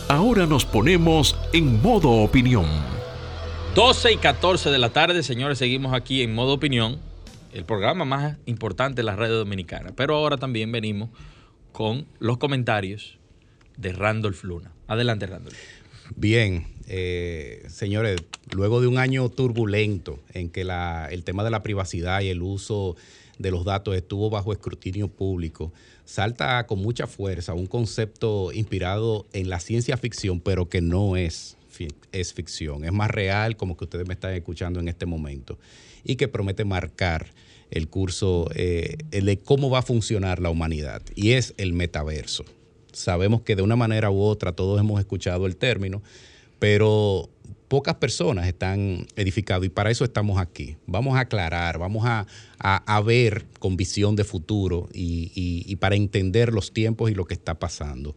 Ahora 0.08 0.46
nos 0.46 0.66
ponemos 0.66 1.36
en 1.52 1.82
modo 1.82 2.12
opinión. 2.12 2.66
12 3.74 4.14
y 4.14 4.18
14 4.18 4.70
de 4.70 4.78
la 4.78 4.90
tarde, 4.90 5.22
señores, 5.24 5.58
seguimos 5.58 5.94
aquí 5.94 6.22
en 6.22 6.34
modo 6.34 6.54
opinión, 6.54 7.00
el 7.54 7.66
programa 7.66 8.06
más 8.06 8.38
importante 8.46 8.98
de 8.98 9.04
la 9.04 9.16
red 9.16 9.30
dominicana. 9.30 9.92
Pero 9.96 10.16
ahora 10.16 10.38
también 10.38 10.72
venimos 10.72 11.10
con 11.72 12.08
los 12.20 12.38
comentarios 12.38 13.17
de 13.78 13.94
Randolph 13.94 14.44
Luna. 14.44 14.72
Adelante, 14.88 15.28
Randolph. 15.28 15.56
Bien, 16.16 16.66
eh, 16.88 17.64
señores, 17.68 18.18
luego 18.52 18.82
de 18.82 18.88
un 18.88 18.98
año 18.98 19.30
turbulento 19.30 20.20
en 20.34 20.50
que 20.50 20.62
el 20.62 21.24
tema 21.24 21.44
de 21.44 21.50
la 21.50 21.64
privacidad 21.64 22.22
y 22.22 22.30
el 22.30 22.42
uso 22.42 22.96
de 23.40 23.52
los 23.52 23.66
datos 23.66 23.96
estuvo 23.96 24.30
bajo 24.30 24.52
escrutinio 24.52 25.10
público, 25.10 25.72
salta 26.06 26.66
con 26.66 26.80
mucha 26.80 27.06
fuerza 27.08 27.54
un 27.54 27.68
concepto 27.68 28.52
inspirado 28.54 29.28
en 29.34 29.50
la 29.50 29.60
ciencia 29.60 29.98
ficción, 29.98 30.40
pero 30.40 30.70
que 30.70 30.82
no 30.82 31.18
es, 31.18 31.58
es 32.12 32.34
ficción, 32.34 32.86
es 32.86 32.94
más 32.94 33.12
real 33.12 33.58
como 33.58 33.78
que 33.78 33.84
ustedes 33.84 34.08
me 34.08 34.14
están 34.14 34.34
escuchando 34.34 34.80
en 34.80 34.88
este 34.88 35.06
momento 35.06 35.60
y 36.04 36.16
que 36.16 36.28
promete 36.28 36.66
marcar 36.66 37.28
el 37.70 37.90
curso 37.90 38.50
eh, 38.56 38.98
de 39.12 39.38
cómo 39.40 39.70
va 39.70 39.80
a 39.80 39.84
funcionar 39.84 40.40
la 40.40 40.50
humanidad 40.50 41.02
y 41.16 41.32
es 41.32 41.54
el 41.58 41.74
metaverso 41.74 42.46
sabemos 42.98 43.42
que 43.42 43.56
de 43.56 43.62
una 43.62 43.76
manera 43.76 44.10
u 44.10 44.22
otra 44.22 44.52
todos 44.52 44.80
hemos 44.80 45.00
escuchado 45.00 45.46
el 45.46 45.56
término, 45.56 46.02
pero 46.60 47.30
pocas 47.68 47.96
personas 47.96 48.48
están 48.48 49.06
edificadas 49.16 49.66
y 49.66 49.70
para 49.70 49.92
eso 49.92 50.04
estamos 50.04 50.40
aquí. 50.40 50.78
Vamos 50.88 51.16
a 51.16 51.22
aclarar, 51.22 51.78
vamos 51.78 52.06
a, 52.06 52.26
ver 53.06 53.46
con 53.60 53.78
visión 53.78 54.16
de 54.16 54.24
futuro 54.24 54.90
y, 54.94 55.76
para 55.78 55.96
entender 55.96 56.54
los 56.54 56.74
tiempos 56.74 57.12
y 57.12 57.16
lo 57.16 57.26
que 57.26 57.36
está 57.36 57.60
pasando. 57.60 58.16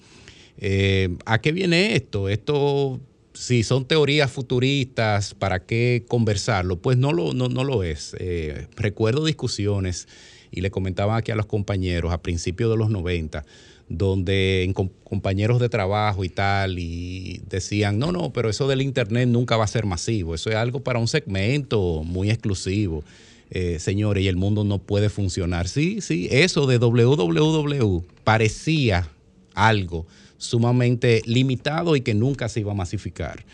Eh, 0.56 1.16
¿A 1.26 1.40
qué 1.40 1.52
viene 1.52 1.94
esto? 1.94 2.28
Esto 2.28 3.00
si 3.32 3.62
son 3.62 3.86
teorías 3.86 4.30
futuristas, 4.30 5.34
¿para 5.34 5.64
qué 5.64 6.04
conversarlo? 6.08 6.80
Pues 6.80 6.98
no 6.98 7.12
lo, 7.12 7.32
no, 7.32 7.48
no 7.48 7.64
lo 7.64 7.82
es. 7.82 8.14
Eh, 8.18 8.66
recuerdo 8.76 9.24
discusiones, 9.24 10.08
y 10.50 10.60
le 10.60 10.70
comentaba 10.70 11.16
aquí 11.16 11.30
a 11.30 11.36
los 11.36 11.46
compañeros 11.46 12.12
a 12.12 12.22
principios 12.22 12.70
de 12.70 12.76
los 12.76 12.90
90, 12.90 13.44
donde 13.90 14.72
compañeros 15.02 15.60
de 15.60 15.68
trabajo 15.68 16.24
y 16.24 16.28
tal, 16.28 16.78
y 16.78 17.42
decían, 17.50 17.98
no, 17.98 18.12
no, 18.12 18.32
pero 18.32 18.48
eso 18.48 18.68
del 18.68 18.80
Internet 18.80 19.28
nunca 19.28 19.56
va 19.56 19.64
a 19.64 19.66
ser 19.66 19.84
masivo, 19.84 20.34
eso 20.34 20.48
es 20.48 20.56
algo 20.56 20.80
para 20.80 21.00
un 21.00 21.08
segmento 21.08 22.02
muy 22.04 22.30
exclusivo. 22.30 23.04
Eh, 23.50 23.80
señores, 23.80 24.22
y 24.22 24.28
el 24.28 24.36
mundo 24.36 24.62
no 24.62 24.78
puede 24.78 25.10
funcionar. 25.10 25.66
Sí, 25.66 26.00
sí, 26.00 26.28
eso 26.30 26.68
de 26.68 26.78
www 26.78 28.04
parecía 28.22 29.08
algo 29.54 30.06
sumamente 30.38 31.20
limitado 31.26 31.96
y 31.96 32.00
que 32.00 32.14
nunca 32.14 32.48
se 32.48 32.60
iba 32.60 32.70
a 32.70 32.76
masificar. 32.76 33.44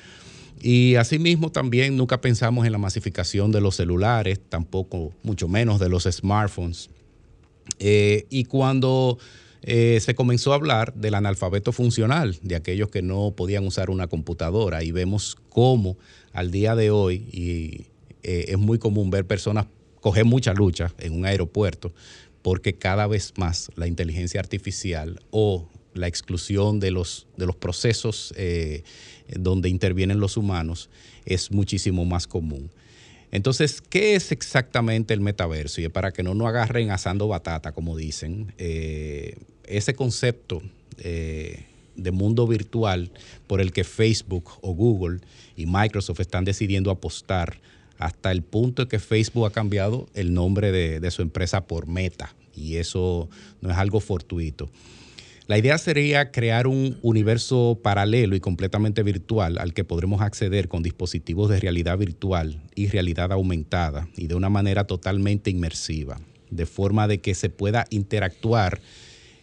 Y 0.60 0.96
asimismo 0.96 1.50
también 1.50 1.96
nunca 1.96 2.20
pensamos 2.20 2.66
en 2.66 2.72
la 2.72 2.78
masificación 2.78 3.52
de 3.52 3.62
los 3.62 3.76
celulares, 3.76 4.38
tampoco, 4.50 5.14
mucho 5.22 5.48
menos 5.48 5.80
de 5.80 5.88
los 5.88 6.04
smartphones. 6.04 6.90
Eh, 7.78 8.26
y 8.28 8.44
cuando 8.44 9.18
eh, 9.62 9.98
se 10.00 10.14
comenzó 10.14 10.52
a 10.52 10.56
hablar 10.56 10.94
del 10.94 11.14
analfabeto 11.14 11.72
funcional, 11.72 12.38
de 12.42 12.56
aquellos 12.56 12.90
que 12.90 13.02
no 13.02 13.32
podían 13.32 13.66
usar 13.66 13.90
una 13.90 14.06
computadora, 14.06 14.82
y 14.82 14.92
vemos 14.92 15.36
cómo 15.48 15.96
al 16.32 16.50
día 16.50 16.74
de 16.74 16.90
hoy, 16.90 17.28
y 17.32 17.86
eh, 18.22 18.46
es 18.48 18.58
muy 18.58 18.78
común 18.78 19.10
ver 19.10 19.26
personas 19.26 19.66
coger 20.00 20.24
mucha 20.24 20.54
lucha 20.54 20.92
en 20.98 21.14
un 21.14 21.26
aeropuerto, 21.26 21.92
porque 22.42 22.74
cada 22.74 23.06
vez 23.06 23.32
más 23.36 23.70
la 23.74 23.86
inteligencia 23.88 24.38
artificial 24.40 25.20
o 25.30 25.68
la 25.94 26.06
exclusión 26.06 26.78
de 26.78 26.90
los, 26.90 27.26
de 27.36 27.46
los 27.46 27.56
procesos 27.56 28.32
eh, 28.36 28.82
donde 29.28 29.68
intervienen 29.68 30.20
los 30.20 30.36
humanos 30.36 30.90
es 31.24 31.50
muchísimo 31.50 32.04
más 32.04 32.26
común. 32.26 32.70
Entonces, 33.36 33.82
¿qué 33.82 34.14
es 34.14 34.32
exactamente 34.32 35.12
el 35.12 35.20
metaverso? 35.20 35.82
Y 35.82 35.88
para 35.90 36.10
que 36.10 36.22
no 36.22 36.32
nos 36.32 36.48
agarren 36.48 36.90
asando 36.90 37.28
batata, 37.28 37.72
como 37.72 37.94
dicen, 37.94 38.54
eh, 38.56 39.36
ese 39.66 39.94
concepto 39.94 40.62
eh, 41.00 41.66
de 41.96 42.12
mundo 42.12 42.46
virtual 42.46 43.10
por 43.46 43.60
el 43.60 43.72
que 43.72 43.84
Facebook 43.84 44.52
o 44.62 44.72
Google 44.72 45.20
y 45.54 45.66
Microsoft 45.66 46.20
están 46.20 46.46
decidiendo 46.46 46.90
apostar 46.90 47.58
hasta 47.98 48.32
el 48.32 48.40
punto 48.40 48.84
de 48.84 48.88
que 48.88 48.98
Facebook 48.98 49.44
ha 49.44 49.50
cambiado 49.50 50.08
el 50.14 50.32
nombre 50.32 50.72
de, 50.72 50.98
de 50.98 51.10
su 51.10 51.20
empresa 51.20 51.66
por 51.66 51.86
Meta. 51.86 52.34
Y 52.54 52.76
eso 52.76 53.28
no 53.60 53.70
es 53.70 53.76
algo 53.76 54.00
fortuito. 54.00 54.70
La 55.46 55.56
idea 55.56 55.78
sería 55.78 56.32
crear 56.32 56.66
un 56.66 56.98
universo 57.02 57.78
paralelo 57.80 58.34
y 58.34 58.40
completamente 58.40 59.04
virtual 59.04 59.58
al 59.58 59.74
que 59.74 59.84
podremos 59.84 60.20
acceder 60.20 60.66
con 60.66 60.82
dispositivos 60.82 61.48
de 61.48 61.60
realidad 61.60 61.96
virtual 61.98 62.60
y 62.74 62.88
realidad 62.88 63.30
aumentada 63.30 64.08
y 64.16 64.26
de 64.26 64.34
una 64.34 64.50
manera 64.50 64.88
totalmente 64.88 65.48
inmersiva, 65.50 66.20
de 66.50 66.66
forma 66.66 67.06
de 67.06 67.18
que 67.18 67.36
se 67.36 67.48
pueda 67.48 67.86
interactuar 67.90 68.80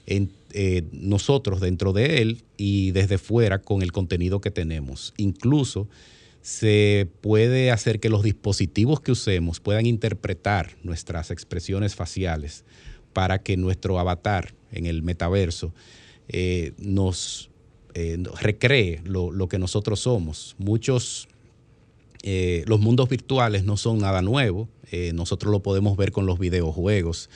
eh, 0.06 0.84
nosotros 0.92 1.62
dentro 1.62 1.94
de 1.94 2.22
él 2.22 2.44
y 2.58 2.92
desde 2.92 3.18
fuera 3.18 3.60
con 3.60 3.82
el 3.82 3.94
contenido 3.94 4.42
que 4.42 4.52
tenemos. 4.52 5.14
Incluso 5.16 5.88
se 6.42 7.08
puede 7.22 7.72
hacer 7.72 8.02
que 8.02 8.10
los 8.10 8.24
dispositivos 8.24 9.00
que 9.00 9.14
usemos 9.14 9.62
puedan 9.62 9.86
interpretar 9.86 10.76
nuestras 10.84 11.32
expresiones 11.32 11.96
faciales 11.96 12.66
para 13.14 13.42
que 13.42 13.56
nuestro 13.56 13.98
avatar 14.00 14.54
en 14.74 14.86
el 14.86 15.04
metaverso 15.04 15.74
eh, 16.28 16.74
nos 16.78 17.50
eh, 17.94 18.18
recree 18.42 19.02
lo, 19.04 19.48
que 19.48 19.60
nosotros 19.60 20.00
somos. 20.00 20.56
Muchos, 20.58 21.28
eh, 22.24 22.64
los 22.66 22.80
mundos 22.80 23.10
virtuales 23.10 23.66
no 23.66 23.78
son 23.78 24.00
nada 24.00 24.22
nuevo, 24.22 24.70
nosotros 25.16 25.52
lo 25.52 25.64
podemos 25.64 25.98
ver 25.98 26.12
con 26.12 26.28
los 26.28 26.38
videojuegos, 26.38 27.28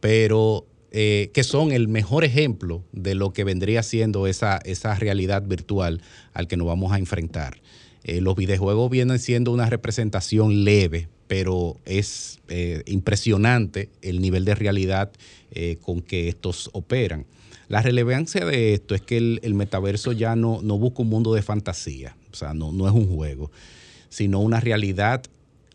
pero 0.00 0.66
que 0.90 1.44
son 1.44 1.70
el 1.70 1.86
mejor 1.86 2.24
ejemplo 2.24 2.82
de 2.90 3.14
lo 3.14 3.32
que 3.32 3.44
vendría 3.44 3.84
siendo 3.84 4.26
esa 4.26 4.58
realidad 4.98 5.44
virtual 5.46 6.02
al 6.32 6.48
que 6.48 6.56
nos 6.56 6.66
vamos 6.66 6.90
a 6.90 6.98
enfrentar. 6.98 7.62
los 8.02 8.34
videojuegos 8.34 8.90
vienen 8.90 9.20
siendo 9.20 9.52
una 9.52 9.70
representación 9.70 10.64
leve, 10.64 11.06
pero 11.30 11.76
es 11.84 12.40
impresionante 12.86 13.88
el 14.02 14.20
nivel 14.20 14.44
de 14.44 14.56
realidad 14.56 15.12
con 15.80 16.02
que 16.02 16.28
estos 16.28 16.70
operan. 16.72 17.24
La 17.68 17.82
relevancia 17.82 18.44
de 18.44 18.74
esto 18.74 18.96
es 18.96 19.00
que 19.00 19.16
el, 19.16 19.54
metaverso 19.54 20.10
ya 20.10 20.34
no, 20.34 20.58
no, 20.60 20.76
busca 20.76 21.02
un 21.02 21.08
mundo 21.08 21.34
de 21.34 21.42
fantasía, 21.42 22.16
o 22.32 22.34
sea, 22.34 22.52
no, 22.52 22.72
no 22.72 22.88
es 22.88 22.92
un 22.92 23.06
juego, 23.06 23.52
sino 24.08 24.40
una 24.40 24.58
realidad 24.58 25.22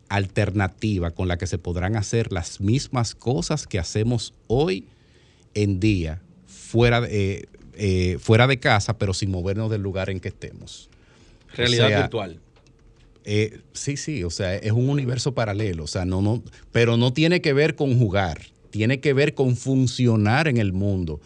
alternativa 0.10 1.12
con 1.12 1.30
la 1.30 1.38
que 1.38 1.48
se 1.48 1.58
podrán 1.58 1.96
hacer 1.96 2.34
las 2.34 2.60
mismas 2.60 3.16
cosas 3.16 3.66
que 3.66 3.80
hacemos 3.80 4.34
hoy 4.48 4.84
en 5.54 5.80
día 5.80 6.22
fuera 6.48 7.00
de, 7.00 7.36
eh, 7.36 7.46
eh, 7.76 8.18
fuera 8.20 8.46
de 8.48 8.60
casa, 8.60 8.98
pero 8.98 9.14
sin 9.14 9.32
movernos 9.32 9.72
del 9.72 9.82
lugar 9.82 10.10
en 10.10 10.20
que 10.20 10.28
estemos. 10.28 10.90
Realidad 11.54 12.02
virtual. 12.02 12.42
Eh, 13.26 13.62
sí, 13.74 13.98
sí, 13.98 14.24
o 14.24 14.30
sea, 14.30 14.56
es 14.56 14.72
un 14.72 14.90
universo 14.90 15.34
paralelo, 15.34 15.84
o 15.84 15.88
sea, 15.88 16.06
no, 16.06 16.22
no, 16.22 16.44
pero 16.72 16.96
no 16.96 17.12
tiene 17.12 17.42
que 17.42 17.54
ver 17.54 17.76
con 17.76 17.98
jugar, 17.98 18.42
tiene 18.70 19.00
que 19.00 19.14
ver 19.14 19.34
con 19.34 19.56
funcionar 19.56 20.48
en 20.48 20.58
el 20.58 20.74
mundo 20.74 21.20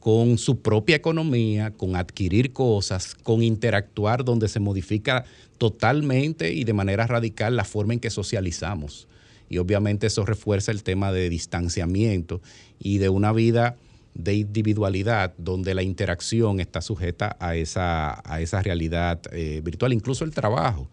con 0.00 0.38
su 0.38 0.60
propia 0.60 0.96
economía, 0.96 1.72
con 1.72 1.94
adquirir 1.94 2.52
cosas, 2.52 3.14
con 3.14 3.42
interactuar 3.42 4.24
donde 4.24 4.48
se 4.48 4.58
modifica 4.58 5.24
totalmente 5.58 6.52
y 6.52 6.64
de 6.64 6.72
manera 6.72 7.06
radical 7.06 7.54
la 7.54 7.64
forma 7.64 7.92
en 7.92 8.00
que 8.00 8.08
socializamos. 8.08 9.06
Y 9.50 9.58
obviamente 9.58 10.06
eso 10.06 10.24
refuerza 10.24 10.72
el 10.72 10.82
tema 10.82 11.12
de 11.12 11.28
distanciamiento 11.28 12.40
y 12.78 12.98
de 12.98 13.10
una 13.10 13.32
vida 13.32 13.76
de 14.14 14.34
individualidad 14.34 15.34
donde 15.36 15.74
la 15.74 15.82
interacción 15.82 16.60
está 16.60 16.80
sujeta 16.80 17.36
a 17.38 17.54
esa, 17.56 18.22
a 18.24 18.40
esa 18.40 18.62
realidad 18.62 19.20
eh, 19.32 19.60
virtual, 19.62 19.92
incluso 19.92 20.24
el 20.24 20.32
trabajo. 20.32 20.88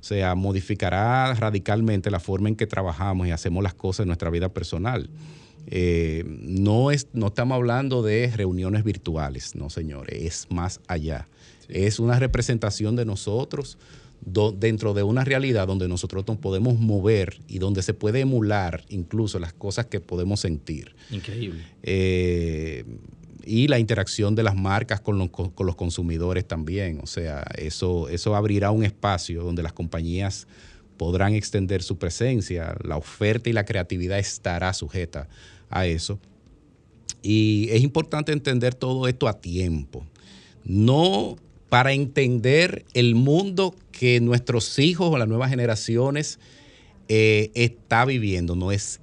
O 0.00 0.02
sea, 0.02 0.34
modificará 0.34 1.34
radicalmente 1.34 2.10
la 2.10 2.20
forma 2.20 2.48
en 2.48 2.56
que 2.56 2.66
trabajamos 2.66 3.28
y 3.28 3.30
hacemos 3.32 3.62
las 3.62 3.74
cosas 3.74 4.04
en 4.04 4.08
nuestra 4.08 4.30
vida 4.30 4.48
personal. 4.48 5.10
Eh, 5.66 6.24
no, 6.26 6.90
es, 6.90 7.08
no 7.12 7.28
estamos 7.28 7.56
hablando 7.56 8.02
de 8.02 8.32
reuniones 8.34 8.82
virtuales, 8.82 9.54
no 9.54 9.68
señores, 9.68 10.22
es 10.22 10.46
más 10.50 10.80
allá. 10.88 11.28
Es 11.68 12.00
una 12.00 12.18
representación 12.18 12.96
de 12.96 13.04
nosotros 13.04 13.78
dentro 14.22 14.92
de 14.92 15.02
una 15.02 15.24
realidad 15.24 15.66
donde 15.66 15.88
nosotros 15.88 16.26
nos 16.26 16.36
podemos 16.38 16.78
mover 16.78 17.40
y 17.48 17.58
donde 17.58 17.82
se 17.82 17.94
puede 17.94 18.20
emular 18.20 18.84
incluso 18.88 19.38
las 19.38 19.52
cosas 19.52 19.86
que 19.86 20.00
podemos 20.00 20.40
sentir. 20.40 20.94
Increíble. 21.10 21.64
Eh, 21.82 22.84
y 23.44 23.68
la 23.68 23.78
interacción 23.78 24.34
de 24.34 24.42
las 24.42 24.56
marcas 24.56 25.00
con 25.00 25.18
los, 25.18 25.30
con 25.30 25.66
los, 25.66 25.76
consumidores 25.76 26.46
también. 26.46 27.00
O 27.02 27.06
sea, 27.06 27.44
eso, 27.56 28.08
eso 28.08 28.36
abrirá 28.36 28.70
un 28.70 28.84
espacio 28.84 29.42
donde 29.42 29.62
las 29.62 29.72
compañías 29.72 30.46
podrán 30.96 31.34
extender 31.34 31.82
su 31.82 31.98
presencia, 31.98 32.76
la 32.82 32.96
oferta 32.96 33.48
y 33.48 33.52
la 33.52 33.64
creatividad 33.64 34.18
estará 34.18 34.72
sujeta 34.74 35.28
a 35.70 35.86
eso. 35.86 36.18
Y 37.22 37.68
es 37.70 37.82
importante 37.82 38.32
entender 38.32 38.74
todo 38.74 39.08
esto 39.08 39.28
a 39.28 39.40
tiempo. 39.40 40.06
No 40.64 41.36
para 41.70 41.92
entender 41.92 42.84
el 42.94 43.14
mundo 43.14 43.74
que 43.92 44.20
nuestros 44.20 44.78
hijos 44.78 45.10
o 45.10 45.18
las 45.18 45.28
nuevas 45.28 45.50
generaciones 45.50 46.38
eh, 47.08 47.50
está 47.54 48.04
viviendo, 48.04 48.56
no 48.56 48.72
es, 48.72 49.00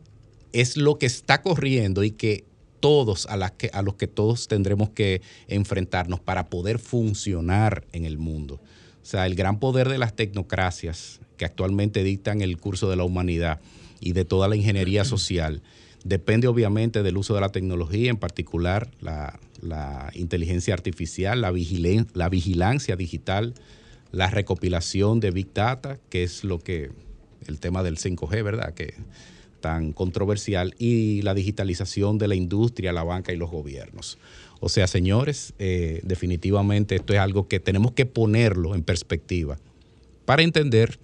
es 0.53 0.77
lo 0.77 0.98
que 1.00 1.06
está 1.06 1.41
corriendo 1.41 2.03
y 2.03 2.12
que 2.12 2.44
todos 2.88 3.25
a, 3.25 3.36
las 3.36 3.51
que, 3.51 3.70
a 3.74 3.82
los 3.82 3.96
que 3.96 4.08
todos 4.08 4.48
tendremos 4.48 4.91
que 4.91 5.22
enfrentarnos 5.50 6.22
para 6.22 6.46
poder 6.46 6.79
funcionar 6.79 7.84
en 7.91 8.06
el 8.06 8.17
mundo. 8.17 8.62
O 9.03 9.06
sea, 9.06 9.25
el 9.25 9.36
gran 9.36 9.60
poder 9.60 9.89
de 9.89 9.98
las 9.98 10.15
tecnocracias 10.15 11.20
que 11.36 11.44
actualmente 11.44 12.01
dictan 12.01 12.39
el 12.39 12.56
curso 12.56 12.89
de 12.89 12.96
la 12.96 13.03
humanidad 13.03 13.60
y 14.00 14.13
de 14.13 14.24
toda 14.24 14.48
la 14.48 14.56
ingeniería 14.56 15.03
social 15.15 15.62
depende 16.06 16.48
obviamente 16.48 17.03
del 17.03 17.17
uso 17.17 17.36
de 17.36 17.41
la 17.41 17.50
tecnología, 17.50 18.10
en 18.10 18.15
particular 18.15 18.89
la, 19.01 19.38
inteligencia 20.13 20.74
artificial, 20.74 21.41
la, 21.41 21.51
la 22.13 22.29
vigilancia 22.29 22.96
digital, 22.96 23.53
la 24.13 24.29
recopilación 24.29 25.20
de 25.20 25.32
Big 25.32 25.53
Data, 25.53 26.00
que 26.10 26.24
es 26.24 26.46
lo 26.46 26.60
que 26.60 26.91
el 27.48 27.60
tema 27.60 27.84
del 27.84 27.98
5G, 27.98 28.46
¿verdad? 28.46 28.74
Que 28.74 28.94
tan 29.60 29.94
controversial, 29.94 30.76
y 30.78 31.22
la 31.22 31.34
digitalización 31.34 32.18
de 32.18 32.28
la 32.28 32.36
industria, 32.36 32.94
la 32.94 33.04
banca 33.04 33.34
y 33.34 33.38
los 33.38 33.50
gobiernos. 33.50 34.18
O 34.60 34.70
sea, 34.70 34.88
señores, 34.88 35.54
eh, 35.60 36.02
definitivamente 36.04 36.96
esto 36.96 37.14
es 37.14 37.20
algo 37.20 37.48
que 37.48 37.60
tenemos 37.60 37.92
que 37.92 38.06
ponerlo 38.06 38.76
en 38.76 38.84
perspectiva 38.84 39.60
para 40.26 40.44
entender 40.44 41.00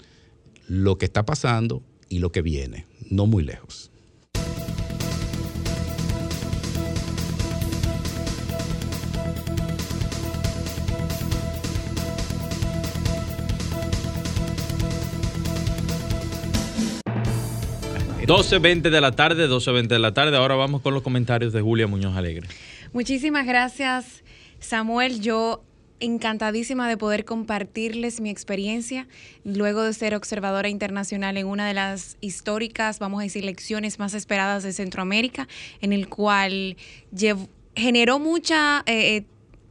lo 0.67 0.97
que 0.97 1.05
está 1.05 1.25
pasando 1.25 1.83
y 2.09 2.19
lo 2.19 2.31
que 2.31 2.41
viene, 2.41 2.85
no 3.09 3.27
muy 3.27 3.43
lejos. 3.43 3.91
12.20 18.25 18.89
de 18.89 19.01
la 19.01 19.11
tarde, 19.11 19.49
12.20 19.49 19.87
de 19.87 19.99
la 19.99 20.13
tarde. 20.13 20.37
Ahora 20.37 20.55
vamos 20.55 20.81
con 20.81 20.93
los 20.93 21.03
comentarios 21.03 21.51
de 21.51 21.61
Julia 21.61 21.87
Muñoz 21.87 22.15
Alegre. 22.15 22.47
Muchísimas 22.93 23.45
gracias, 23.45 24.23
Samuel. 24.59 25.19
Yo 25.19 25.63
encantadísima 25.99 26.87
de 26.87 26.97
poder 26.97 27.25
compartirles 27.25 28.21
mi 28.21 28.29
experiencia 28.29 29.07
luego 29.43 29.83
de 29.83 29.93
ser 29.93 30.15
observadora 30.15 30.69
internacional 30.69 31.37
en 31.37 31.47
una 31.47 31.67
de 31.67 31.73
las 31.73 32.17
históricas, 32.21 32.99
vamos 32.99 33.21
a 33.21 33.23
decir, 33.23 33.43
lecciones 33.43 33.99
más 33.99 34.13
esperadas 34.13 34.63
de 34.63 34.73
Centroamérica, 34.73 35.47
en 35.81 35.93
el 35.93 36.07
cual 36.07 36.77
generó 37.75 38.19
mucha 38.19 38.83
eh, 38.85 39.23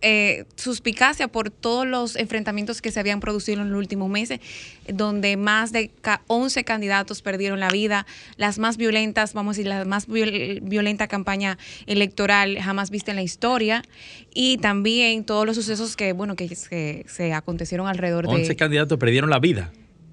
eh, 0.03 0.23
eh, 0.23 0.45
suspicacia 0.57 1.29
por 1.29 1.51
todos 1.51 1.87
los 1.87 2.17
enfrentamientos 2.17 2.83
que 2.83 2.91
se 2.91 3.01
habían 3.01 3.21
producido 3.21 3.63
en 3.63 3.71
los 3.71 3.79
últimos 3.79 4.09
meses, 4.11 4.41
donde 4.87 5.37
más 5.37 5.73
de 5.73 5.91
11 6.27 6.65
candidatos 6.65 7.23
perdieron 7.23 7.61
la 7.61 7.71
vida, 7.71 8.07
las 8.37 8.59
más 8.59 8.77
violentas, 8.77 9.35
vamos 9.35 9.57
a 9.57 9.59
decir, 9.59 9.69
la 9.69 9.85
más 9.85 10.07
violenta 10.07 11.09
campaña 11.09 11.59
electoral 11.87 12.59
jamás 12.59 12.91
vista 12.91 13.11
en 13.11 13.17
la 13.17 13.23
historia, 13.23 13.83
y 14.35 14.59
también 14.59 15.25
todos 15.25 15.47
los 15.47 15.57
sucesos 15.57 15.97
que, 15.97 16.13
bueno, 16.13 16.37
que, 16.37 16.55
se 16.55 17.33
acontecieron 17.33 17.87
alrededor 17.87 18.29
de... 18.29 18.35
11 18.35 18.57
candidatos 18.57 18.99
perdieron 18.99 19.31
la 19.31 19.39
vida. 19.39 19.73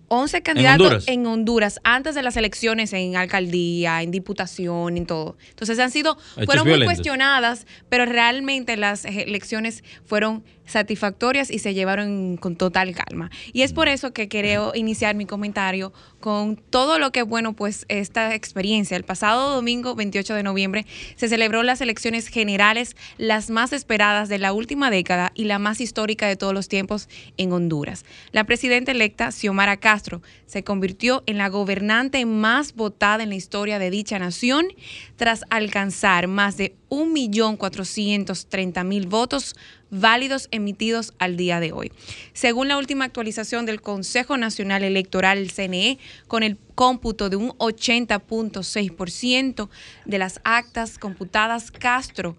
11 0.10 0.42
candidatos 0.42 1.08
en 1.08 1.26
Honduras. 1.26 1.80
antes 1.84 2.16
de 2.16 2.24
las 2.24 2.36
elecciones 2.38 2.94
en 2.94 3.16
alcaldía, 3.16 4.02
en 4.02 4.12
diputación, 4.12 4.98
en 4.98 5.06
todo. 5.06 5.38
Entonces 5.50 5.80
han 5.80 5.92
sido, 5.92 6.18
fueron 6.46 6.68
muy 6.68 6.84
cuestionadas, 6.84 7.66
pero 7.90 8.06
realmente 8.06 8.76
las 8.78 9.06
elecciones 9.06 9.84
fueron 10.06 10.44
satisfactorias 10.70 11.52
y 11.52 11.60
se 11.60 11.74
llevaron 11.74 12.38
con 12.38 12.56
total 12.56 12.96
calma. 12.96 13.30
Y 13.54 13.64
es 13.64 13.74
por 13.74 13.88
eso 13.88 14.14
que 14.14 14.28
quiero 14.28 14.72
iniciar 14.76 15.16
mi 15.16 15.26
comentario 15.26 15.92
con 16.20 16.58
todo 16.58 17.00
lo 17.00 17.12
que, 17.12 17.24
bueno, 17.24 17.54
pues 17.54 17.86
esta 17.88 18.36
experiencia. 18.36 18.98
El 18.98 19.04
pasado 19.04 19.56
domingo 19.56 19.96
28 19.96 20.36
de 20.36 20.44
noviembre 20.44 20.86
se 21.16 21.30
celebró 21.30 21.64
las 21.64 21.82
elecciones 21.82 22.28
generales, 22.28 22.96
las 23.18 23.50
más 23.50 23.74
esperadas 23.74 24.30
de 24.30 24.38
la 24.38 24.54
última 24.54 24.92
década 24.92 25.32
y 25.36 25.46
la 25.46 25.60
más 25.60 25.82
histórica 25.82 26.28
de 26.28 26.36
todos 26.36 26.54
los 26.54 26.68
tiempos 26.68 27.10
en 27.38 27.52
Honduras. 27.52 28.06
La 28.32 28.44
presidenta 28.44 28.92
electa, 28.92 29.32
Xiomara 29.32 29.78
Castro, 29.78 30.22
se 30.46 30.64
convirtió 30.64 31.24
en 31.26 31.38
la 31.38 31.50
gobernante 31.50 32.26
más 32.26 32.76
votada 32.76 33.24
en 33.24 33.30
la 33.30 33.36
historia 33.36 33.80
de 33.80 33.90
dicha 33.90 34.20
nación 34.20 34.68
tras 35.16 35.46
alcanzar 35.50 36.28
más 36.28 36.58
de 36.58 36.76
1.430.000 36.90 39.08
votos 39.08 39.56
válidos 39.92 40.48
emitidos 40.52 41.14
al 41.20 41.38
día 41.38 41.60
de 41.60 41.72
hoy. 41.72 41.92
Según 42.34 42.68
la 42.68 42.78
última 42.78 43.06
actualización 43.06 43.66
del 43.66 43.82
Consejo 43.82 44.38
Nacional 44.38 44.84
Electoral, 44.84 45.52
CNE, 45.52 45.98
con 46.28 46.44
el 46.44 46.58
cómputo 46.76 47.30
de 47.30 47.36
un 47.36 47.50
80.6% 47.58 49.70
de 50.06 50.18
las 50.18 50.40
actas 50.44 50.98
computadas, 50.98 51.72
Castro 51.72 52.38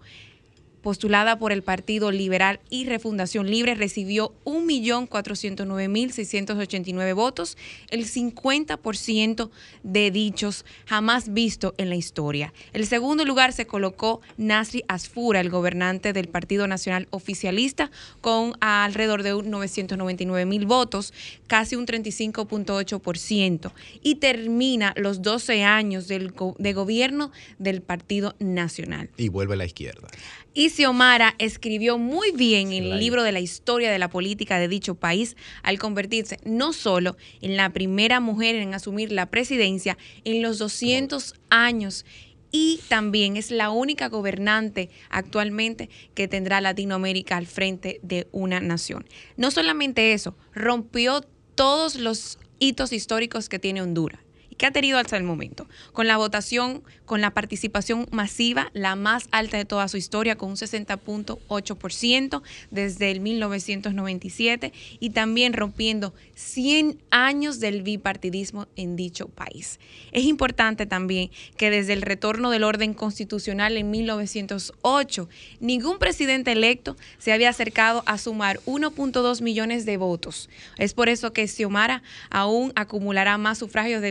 postulada 0.81 1.39
por 1.39 1.51
el 1.51 1.63
Partido 1.63 2.11
Liberal 2.11 2.59
y 2.69 2.85
Refundación 2.85 3.49
Libre, 3.49 3.73
recibió 3.75 4.33
1.409.689 4.45 7.15
votos, 7.15 7.57
el 7.89 8.05
50% 8.05 9.49
de 9.83 10.11
dichos 10.11 10.65
jamás 10.85 11.33
visto 11.33 11.73
en 11.77 11.89
la 11.89 11.95
historia. 11.95 12.53
El 12.73 12.85
segundo 12.87 13.25
lugar 13.25 13.53
se 13.53 13.67
colocó 13.67 14.21
Nasri 14.37 14.83
Asfura, 14.87 15.39
el 15.39 15.49
gobernante 15.49 16.13
del 16.13 16.27
Partido 16.27 16.67
Nacional 16.67 17.07
Oficialista, 17.11 17.91
con 18.21 18.53
alrededor 18.59 19.23
de 19.23 19.33
999.000 19.33 20.67
votos, 20.67 21.13
casi 21.47 21.75
un 21.75 21.85
35.8%, 21.85 23.71
y 24.01 24.15
termina 24.15 24.93
los 24.97 25.21
12 25.21 25.63
años 25.63 26.07
del 26.07 26.33
de 26.57 26.73
gobierno 26.73 27.31
del 27.59 27.81
Partido 27.81 28.35
Nacional. 28.39 29.09
Y 29.17 29.29
vuelve 29.29 29.53
a 29.53 29.57
la 29.57 29.65
izquierda. 29.65 30.07
Y 30.53 30.70
Xiomara 30.71 31.35
escribió 31.37 31.97
muy 31.97 32.31
bien 32.31 32.71
en 32.71 32.85
el 32.85 32.99
libro 32.99 33.23
de 33.23 33.31
la 33.31 33.39
historia 33.39 33.91
de 33.91 33.99
la 33.99 34.09
política 34.09 34.57
de 34.57 34.67
dicho 34.67 34.95
país 34.95 35.35
al 35.61 35.77
convertirse 35.77 36.37
no 36.43 36.73
solo 36.73 37.17
en 37.41 37.57
la 37.57 37.69
primera 37.71 38.19
mujer 38.19 38.55
en 38.55 38.73
asumir 38.73 39.11
la 39.11 39.27
presidencia 39.27 39.97
en 40.23 40.41
los 40.41 40.57
200 40.57 41.35
años, 41.49 42.05
y 42.51 42.81
también 42.89 43.37
es 43.37 43.49
la 43.49 43.69
única 43.69 44.09
gobernante 44.09 44.89
actualmente 45.09 45.89
que 46.13 46.27
tendrá 46.27 46.59
Latinoamérica 46.59 47.37
al 47.37 47.47
frente 47.47 47.99
de 48.03 48.27
una 48.31 48.59
nación. 48.59 49.05
No 49.37 49.51
solamente 49.51 50.11
eso, 50.11 50.35
rompió 50.53 51.21
todos 51.55 51.95
los 51.95 52.39
hitos 52.59 52.91
históricos 52.91 53.47
que 53.47 53.59
tiene 53.59 53.81
Honduras 53.81 54.19
que 54.57 54.65
ha 54.65 54.71
tenido 54.71 54.97
hasta 54.97 55.17
el 55.17 55.23
momento, 55.23 55.67
con 55.93 56.07
la 56.07 56.17
votación, 56.17 56.83
con 57.05 57.21
la 57.21 57.31
participación 57.31 58.07
masiva, 58.11 58.69
la 58.73 58.95
más 58.95 59.27
alta 59.31 59.57
de 59.57 59.65
toda 59.65 59.87
su 59.87 59.97
historia, 59.97 60.37
con 60.37 60.51
un 60.51 60.55
60.8% 60.55 62.41
desde 62.69 63.11
el 63.11 63.19
1997 63.19 64.71
y 64.99 65.09
también 65.11 65.53
rompiendo 65.53 66.13
100 66.35 67.01
años 67.09 67.59
del 67.59 67.81
bipartidismo 67.81 68.67
en 68.75 68.95
dicho 68.95 69.27
país. 69.27 69.79
Es 70.11 70.23
importante 70.23 70.85
también 70.85 71.31
que 71.57 71.69
desde 71.69 71.93
el 71.93 72.01
retorno 72.01 72.49
del 72.49 72.63
orden 72.63 72.93
constitucional 72.93 73.77
en 73.77 73.91
1908, 73.91 75.29
ningún 75.59 75.99
presidente 75.99 76.51
electo 76.51 76.97
se 77.17 77.33
había 77.33 77.49
acercado 77.49 78.03
a 78.05 78.17
sumar 78.17 78.59
1.2 78.65 79.41
millones 79.41 79.85
de 79.85 79.97
votos. 79.97 80.49
Es 80.77 80.93
por 80.93 81.09
eso 81.09 81.33
que 81.33 81.47
Xiomara 81.47 82.03
aún 82.29 82.71
acumulará 82.75 83.37
más 83.37 83.57
sufragios 83.57 84.01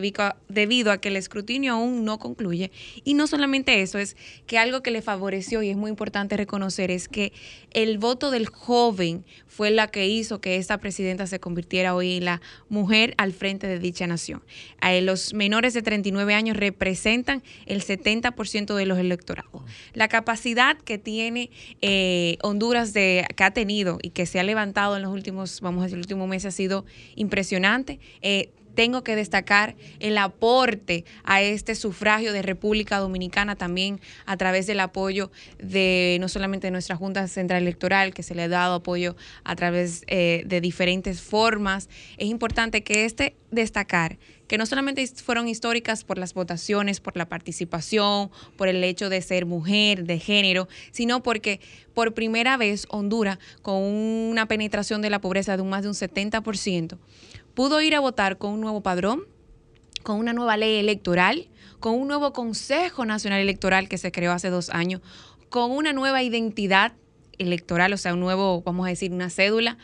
de 0.49 0.61
debido 0.61 0.93
a 0.93 0.99
que 0.99 1.09
el 1.09 1.17
escrutinio 1.17 1.73
aún 1.73 2.05
no 2.05 2.19
concluye. 2.19 2.71
Y 3.03 3.15
no 3.15 3.27
solamente 3.27 3.81
eso, 3.81 3.99
es 3.99 4.15
que 4.47 4.59
algo 4.59 4.83
que 4.83 4.91
le 4.91 5.01
favoreció 5.01 5.63
y 5.63 5.71
es 5.71 5.77
muy 5.77 5.89
importante 5.89 6.37
reconocer 6.37 6.91
es 6.91 7.09
que 7.09 7.33
el 7.73 7.97
voto 7.97 8.31
del 8.31 8.47
joven 8.47 9.25
fue 9.47 9.71
la 9.71 9.89
que 9.89 10.07
hizo 10.07 10.41
que 10.41 10.57
esta 10.57 10.79
presidenta 10.79 11.27
se 11.27 11.41
convirtiera 11.41 11.95
hoy 11.95 12.19
en 12.19 12.27
la 12.27 12.43
mujer 12.69 13.15
al 13.17 13.33
frente 13.33 13.67
de 13.67 13.79
dicha 13.79 14.07
nación. 14.07 14.43
Eh, 14.87 15.01
los 15.01 15.33
menores 15.33 15.73
de 15.73 15.81
39 15.81 16.35
años 16.35 16.59
representan 16.59 17.43
el 17.65 17.83
70% 17.83 18.75
de 18.75 18.87
los 18.87 18.99
electorados. 18.99 19.63
La 19.95 20.09
capacidad 20.09 20.77
que 20.77 20.99
tiene 20.99 21.51
eh, 21.81 22.37
Honduras 22.43 22.93
de 22.93 23.27
que 23.35 23.45
ha 23.45 23.51
tenido 23.53 23.99
y 24.03 24.11
que 24.11 24.27
se 24.27 24.39
ha 24.39 24.43
levantado 24.43 24.97
en 24.97 25.03
los 25.03 25.13
últimos, 25.13 25.63
vamos 25.63 25.81
a 25.81 25.85
decir, 25.85 25.97
el 25.97 26.03
último 26.03 26.27
mes 26.27 26.45
ha 26.45 26.51
sido 26.51 26.85
impresionante. 27.17 27.99
Eh, 28.21 28.51
tengo 28.75 29.03
que 29.03 29.17
destacar 29.17 29.77
el 29.99 30.19
aporte 30.19 31.05
a 31.25 31.43
este 31.43 31.75
sufragio 31.75 32.33
de 32.33 32.43
República 32.43 32.99
Dominicana 32.99 33.57
también 33.57 34.01
a 34.27 34.37
través 34.37 34.67
del 34.67 34.81
apoyo 34.81 35.31
de 35.59 36.19
no 36.21 36.29
solamente 36.29 36.67
de 36.67 36.71
nuestra 36.71 36.97
Junta 36.97 37.27
Central 37.29 37.63
Electoral, 37.63 38.15
que 38.15 38.23
se 38.23 38.35
le 38.35 38.43
ha 38.45 38.49
dado 38.49 38.75
apoyo 38.75 39.17
a 39.45 39.57
través 39.57 40.05
eh, 40.07 40.43
de 40.47 40.61
diferentes 40.61 41.21
formas. 41.21 41.89
Es 42.17 42.29
importante 42.29 42.83
que 42.83 43.05
este 43.05 43.37
destacar 43.51 44.19
que 44.51 44.59
no 44.59 44.67
solamente 44.67 45.07
fueron 45.07 45.47
históricas 45.47 46.03
por 46.03 46.19
las 46.19 46.35
votaciones, 46.35 46.99
por 46.99 47.17
la 47.17 47.29
participación, 47.29 48.33
por 48.57 48.67
el 48.67 48.83
hecho 48.83 49.09
de 49.09 49.23
ser 49.23 49.47
mujer, 49.47 50.03
de 50.03 50.19
género, 50.19 50.67
sino 50.91 51.23
porque 51.23 51.61
por 51.95 52.15
primera 52.15 52.57
vez 52.57 52.89
Honduras, 52.91 53.39
con 53.63 53.77
una 53.81 54.47
penetración 54.47 55.03
de 55.03 55.11
la 55.11 55.21
pobreza 55.21 55.57
de 55.57 55.63
un 55.63 55.71
más 55.71 55.83
de 55.83 55.89
un 55.91 55.95
70%, 55.95 56.99
pudo 57.55 57.81
ir 57.81 57.95
a 57.95 58.01
votar 58.01 58.39
con 58.39 58.53
un 58.53 58.61
nuevo 58.61 58.83
padrón, 58.83 59.25
con 60.03 60.19
una 60.19 60.33
nueva 60.33 60.57
ley 60.57 60.77
electoral, 60.77 61.49
con 61.79 61.95
un 61.95 62.09
nuevo 62.09 62.33
Consejo 62.33 63.05
Nacional 63.05 63.41
Electoral 63.41 63.89
que 63.89 63.99
se 63.99 64.13
creó 64.13 64.33
hace 64.33 64.51
dos 64.51 64.71
años, 64.71 65.01
con 65.49 65.71
una 65.71 65.93
nueva 65.93 66.23
identidad 66.23 66.93
electoral, 67.39 67.93
o 67.93 67.97
sea, 67.97 68.15
un 68.15 68.21
nuevo, 68.21 68.63
vamos 68.63 68.87
a 68.87 68.91
decir, 68.91 69.13
una 69.13 69.31
cédula, 69.31 69.79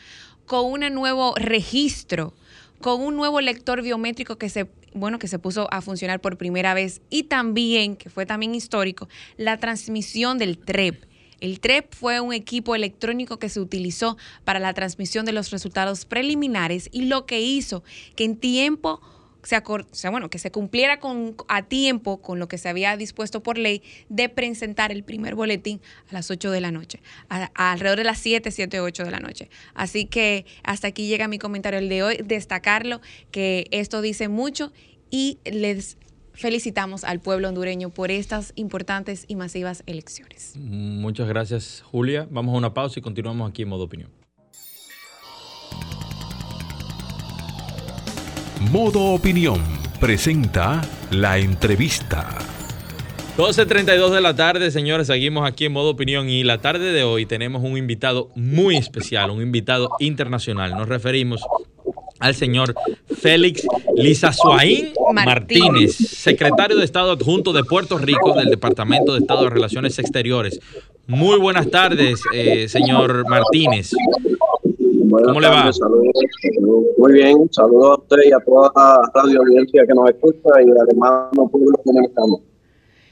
con 0.47 0.67
un 0.67 0.81
nuevo 0.95 1.35
registro, 1.37 2.35
con 2.81 3.01
un 3.01 3.17
nuevo 3.17 3.41
lector 3.41 3.83
biométrico 3.83 4.37
que 4.37 4.49
se, 4.49 4.69
bueno, 4.95 5.19
que 5.19 5.29
se 5.29 5.39
puso 5.39 5.67
a 5.73 5.81
funcionar 5.81 6.21
por 6.21 6.37
primera 6.37 6.75
vez 6.75 7.01
y 7.11 7.25
también, 7.25 7.97
que 7.97 8.11
fue 8.11 8.27
también 8.27 8.55
histórico, 8.55 9.09
la 9.37 9.59
transmisión 9.59 10.39
del 10.39 10.59
TREP 10.59 11.05
el 11.41 11.61
TREP 11.61 11.95
fue 11.95 12.21
un 12.21 12.33
equipo 12.33 12.75
electrónico 12.75 13.39
que 13.39 13.49
se 13.49 13.61
utilizó 13.61 14.17
para 14.45 14.59
la 14.59 14.75
transmisión 14.75 15.27
de 15.27 15.33
los 15.33 15.51
resultados 15.51 16.05
preliminares 16.05 16.89
y 16.93 17.07
lo 17.07 17.27
que 17.27 17.41
hizo 17.41 17.83
que 18.15 18.25
en 18.25 18.37
tiempo 18.37 19.01
se 19.47 19.63
sea, 19.93 20.11
bueno, 20.11 20.29
que 20.29 20.41
se 20.41 20.51
cumpliera 20.51 20.99
con, 20.99 21.37
a 21.47 21.63
tiempo 21.63 22.21
con 22.21 22.41
lo 22.41 22.49
que 22.49 22.59
se 22.59 22.69
había 22.69 22.97
dispuesto 22.97 23.45
por 23.45 23.59
ley 23.59 23.81
de 24.09 24.29
presentar 24.29 24.91
el 24.91 25.05
primer 25.05 25.37
boletín 25.37 25.81
a 26.11 26.15
las 26.15 26.33
8 26.33 26.51
de 26.51 26.61
la 26.61 26.73
noche, 26.73 27.01
alrededor 27.55 27.99
de 27.99 28.05
las 28.05 28.19
7, 28.19 28.51
7, 28.51 28.81
8 28.81 29.05
de 29.05 29.11
la 29.13 29.21
noche. 29.21 29.49
Así 29.75 30.07
que 30.07 30.47
hasta 30.65 30.89
aquí 30.89 31.07
llega 31.07 31.29
mi 31.29 31.39
comentario 31.39 31.79
el 31.79 31.89
de 31.89 32.03
hoy, 32.03 32.19
destacarlo, 32.25 33.01
que 33.31 33.69
esto 33.71 34.01
dice 34.01 34.27
mucho 34.27 34.73
y 35.11 35.39
les 35.45 35.97
felicitamos 36.37 37.05
al 37.05 37.21
pueblo 37.21 37.49
hondureño 37.49 37.91
por 37.91 38.11
estas 38.11 38.53
importantes 38.55 39.25
y 39.27 39.37
masivas 39.37 39.83
elecciones. 39.87 40.55
Muchas 40.57 41.29
gracias, 41.29 41.83
Julia. 41.91 42.27
Vamos 42.31 42.55
a 42.55 42.59
una 42.59 42.75
pausa 42.75 42.99
y 43.01 43.03
continuamos 43.03 43.49
aquí 43.49 43.63
en 43.63 43.69
modo 43.69 43.85
opinión. 43.85 44.11
Modo 48.71 49.13
Opinión 49.13 49.63
presenta 50.01 50.83
la 51.11 51.39
entrevista. 51.39 52.37
12.32 53.37 54.11
de 54.11 54.21
la 54.23 54.35
tarde, 54.35 54.71
señores, 54.71 55.09
seguimos 55.09 55.47
aquí 55.47 55.67
en 55.67 55.73
modo 55.73 55.91
opinión 55.91 56.31
y 56.31 56.43
la 56.43 56.59
tarde 56.63 56.91
de 56.93 57.05
hoy 57.05 57.27
tenemos 57.27 57.63
un 57.63 57.77
invitado 57.77 58.31
muy 58.35 58.77
especial, 58.77 59.31
un 59.31 59.43
invitado 59.43 59.91
internacional. 60.01 60.73
Nos 60.73 60.89
referimos 60.89 61.43
al 62.19 62.35
señor 62.35 62.75
Félix 63.15 63.67
Lizazuaín 63.97 64.93
Martínez, 65.13 65.97
secretario 65.97 66.77
de 66.77 66.85
Estado 66.85 67.13
adjunto 67.13 67.53
de 67.53 67.65
Puerto 67.65 67.99
Rico 67.99 68.35
del 68.35 68.51
Departamento 68.51 69.15
de 69.15 69.21
Estado 69.21 69.45
de 69.45 69.51
Relaciones 69.51 69.99
Exteriores. 69.99 70.61
Muy 71.07 71.39
buenas 71.39 71.71
tardes, 71.71 72.21
eh, 72.33 72.69
señor 72.69 73.29
Martínez. 73.29 73.93
¿Cómo 75.09 75.41
le 75.41 75.49
va? 75.49 75.71
Muy 76.99 77.13
bien, 77.13 77.49
saludos 77.53 77.99
a 77.99 78.01
usted 78.01 78.17
y 78.29 78.33
a 78.33 78.39
toda 78.41 78.73
la 78.75 79.01
radio 79.15 79.41
audiencia 79.41 79.85
que 79.87 79.95
nos 79.95 80.09
escucha 80.11 80.63
y 80.65 80.71
además 80.71 81.29
no 81.37 81.49
público 81.49 81.83
que 81.85 82.07
estamos. 82.07 82.41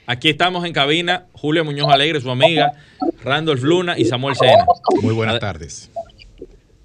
Aquí 0.06 0.28
estamos 0.28 0.64
en 0.66 0.72
cabina, 0.72 1.28
Julio 1.32 1.64
Muñoz 1.64 1.90
Alegre, 1.90 2.20
su 2.20 2.30
amiga, 2.30 2.72
Randolph 3.22 3.62
Luna 3.62 3.98
y 3.98 4.04
Samuel 4.04 4.36
Sena. 4.36 4.66
Muy 5.02 5.14
buenas 5.14 5.38
tardes. 5.40 5.90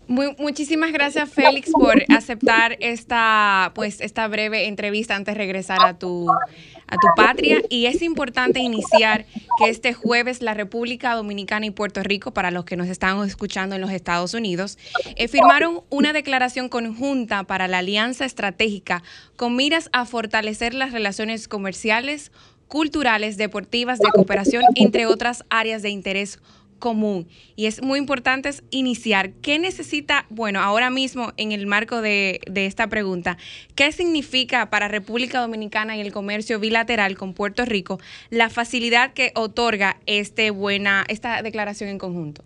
Muchísimas 0.10 0.92
gracias, 0.92 1.30
Félix, 1.30 1.70
por 1.72 2.04
aceptar 2.10 2.78
esta, 2.80 3.72
pues, 3.76 4.02
esta 4.02 4.28
breve 4.28 4.66
entrevista 4.66 5.16
antes 5.16 5.36
de 5.36 5.38
regresar 5.38 5.78
a 5.86 6.00
tu, 6.00 6.28
a 6.32 6.96
tu 6.96 7.08
patria. 7.16 7.62
Y 7.70 7.86
es 7.86 8.02
importante 8.02 8.60
iniciar 8.60 9.28
que 9.60 9.70
este 9.70 9.94
jueves 9.94 10.42
la 10.42 10.56
República 10.56 11.14
Dominicana 11.14 11.68
y 11.68 11.70
Puerto 11.70 12.02
Rico, 12.02 12.34
para 12.34 12.50
los 12.50 12.66
que 12.66 12.76
nos 12.76 12.88
están 12.88 13.24
escuchando 13.24 13.76
en 13.76 13.82
los 13.82 13.92
Estados 13.92 14.34
Unidos, 14.34 14.80
eh, 15.16 15.28
firmaron 15.28 15.82
una 15.92 16.12
declaración 16.12 16.70
conjunta 16.70 17.44
para 17.44 17.68
la 17.68 17.78
alianza 17.78 18.26
estratégica 18.26 19.04
con 19.36 19.56
miras 19.56 19.92
a 19.94 20.06
fortalecer 20.06 20.74
las 20.74 20.92
relaciones 20.92 21.48
comerciales, 21.48 22.32
culturales, 22.68 23.38
deportivas, 23.38 24.00
de 24.00 24.10
cooperación, 24.10 24.64
entre 24.74 25.06
otras 25.06 25.46
áreas 25.50 25.84
de 25.84 25.90
interés 25.90 26.40
común. 26.80 27.28
Y 27.56 27.68
es 27.68 27.82
muy 27.84 28.00
importante 28.00 28.50
iniciar. 28.72 29.32
¿Qué 29.42 29.60
necesita, 29.60 30.26
bueno, 30.30 30.60
ahora 30.60 30.90
mismo 30.90 31.34
en 31.38 31.52
el 31.52 31.68
marco 31.68 32.02
de, 32.02 32.40
esta 32.56 32.88
pregunta, 32.88 33.38
qué 33.76 33.92
significa 33.92 34.70
para 34.70 34.88
República 34.88 35.42
Dominicana 35.42 35.98
y 35.98 36.02
el 36.02 36.12
comercio 36.12 36.60
bilateral 36.60 37.16
con 37.18 37.34
Puerto 37.34 37.66
Rico 37.66 38.00
la 38.30 38.50
facilidad 38.50 39.14
que 39.14 39.32
otorga 39.36 39.98
este 40.06 40.52
buena, 40.52 41.06
esta 41.08 41.42
declaración 41.42 41.90
en 41.90 41.98
conjunto? 41.98 42.44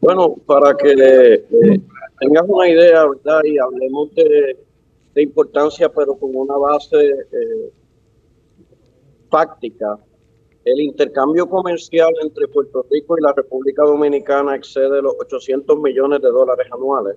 Bueno, 0.00 0.36
para 0.46 0.76
que 0.76 0.92
eh, 0.92 1.80
tengas 2.20 2.44
una 2.48 2.68
idea, 2.68 3.06
¿verdad? 3.06 3.40
Y 3.44 3.58
hablemos 3.58 4.14
de, 4.14 4.56
importancia, 5.22 5.88
pero 5.88 6.14
con 6.14 6.34
una 6.34 6.56
base 6.56 6.96
eh, 6.96 7.72
fáctica 9.30 9.98
el 10.64 10.80
intercambio 10.80 11.48
comercial 11.48 12.12
entre 12.22 12.46
Puerto 12.48 12.86
Rico 12.90 13.16
y 13.18 13.22
la 13.22 13.32
República 13.32 13.82
Dominicana 13.82 14.54
excede 14.54 15.02
los 15.02 15.14
800 15.18 15.78
millones 15.78 16.22
de 16.22 16.28
dólares 16.28 16.66
anuales. 16.72 17.16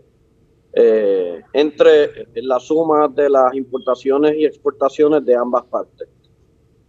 Eh, 0.78 1.42
entre 1.54 2.28
la 2.36 2.60
suma 2.60 3.08
de 3.08 3.30
las 3.30 3.54
importaciones 3.56 4.36
y 4.36 4.46
exportaciones 4.46 5.24
de 5.24 5.34
ambas 5.34 5.64
partes. 5.66 6.10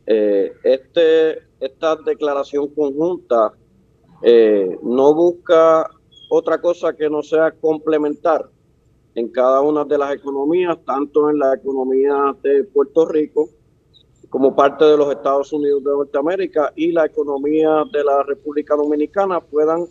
Eh, 0.07 0.53
este, 0.64 1.42
esta 1.61 1.95
declaración 1.95 2.66
conjunta 2.75 3.53
eh, 4.23 4.77
no 4.83 5.14
busca 5.14 5.88
otra 6.29 6.61
cosa 6.61 6.95
que 6.95 7.09
no 7.09 7.23
sea 7.23 7.53
complementar 7.53 8.49
en 9.14 9.29
cada 9.29 9.61
una 9.61 9.85
de 9.85 9.99
las 9.99 10.14
economías, 10.14 10.77
tanto 10.85 11.31
en 11.31 11.38
la 11.38 11.55
economía 11.55 12.37
de 12.42 12.64
Puerto 12.64 13.07
Rico 13.07 13.51
como 14.37 14.55
parte 14.55 14.85
de 14.85 14.99
los 14.99 15.11
Estados 15.11 15.51
Unidos 15.51 15.83
de 15.83 15.92
Norteamérica 15.92 16.70
y 16.77 16.92
la 16.92 17.07
economía 17.07 17.85
de 17.90 18.05
la 18.05 18.22
República 18.22 18.77
Dominicana 18.77 19.40
puedan 19.40 19.87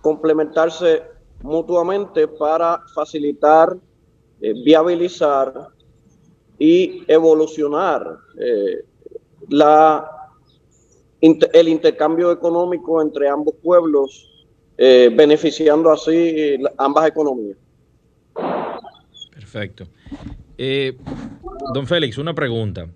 complementarse 0.00 1.02
mutuamente 1.42 2.26
para 2.26 2.80
facilitar, 2.94 3.76
eh, 4.40 4.54
viabilizar 4.64 5.68
y 6.58 7.04
evolucionar 7.06 8.16
eh, 8.38 8.86
el 11.52 11.68
intercambio 11.68 12.32
económico 12.32 13.02
entre 13.02 13.28
ambos 13.28 13.54
pueblos, 13.62 14.46
eh, 14.78 15.12
beneficiando 15.14 15.92
así 15.92 16.56
ambas 16.78 17.06
economías. 17.06 17.58
Perfecto. 19.30 19.84
don 21.74 21.86
Félix, 21.86 22.16
una 22.16 22.34
pregunta. 22.34 22.88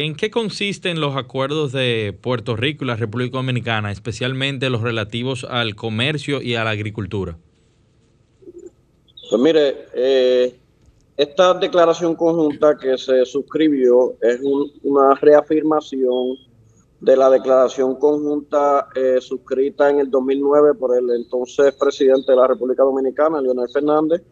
¿En 0.00 0.14
qué 0.14 0.30
consisten 0.30 1.00
los 1.00 1.16
acuerdos 1.16 1.72
de 1.72 2.16
Puerto 2.22 2.54
Rico 2.54 2.84
y 2.84 2.86
la 2.86 2.94
República 2.94 3.38
Dominicana, 3.38 3.90
especialmente 3.90 4.70
los 4.70 4.80
relativos 4.80 5.42
al 5.42 5.74
comercio 5.74 6.40
y 6.40 6.54
a 6.54 6.62
la 6.62 6.70
agricultura? 6.70 7.36
Pues 9.28 9.42
mire, 9.42 9.86
eh, 9.92 10.56
esta 11.16 11.52
declaración 11.54 12.14
conjunta 12.14 12.78
que 12.78 12.96
se 12.96 13.24
suscribió 13.24 14.14
es 14.22 14.40
una 14.84 15.16
reafirmación 15.16 16.36
de 17.00 17.16
la 17.16 17.28
declaración 17.28 17.96
conjunta 17.96 18.86
eh, 18.94 19.20
suscrita 19.20 19.90
en 19.90 19.98
el 19.98 20.10
2009 20.12 20.74
por 20.74 20.96
el 20.96 21.10
entonces 21.10 21.74
presidente 21.74 22.30
de 22.30 22.36
la 22.36 22.46
República 22.46 22.84
Dominicana, 22.84 23.40
Leonel 23.40 23.68
Fernández, 23.72 24.22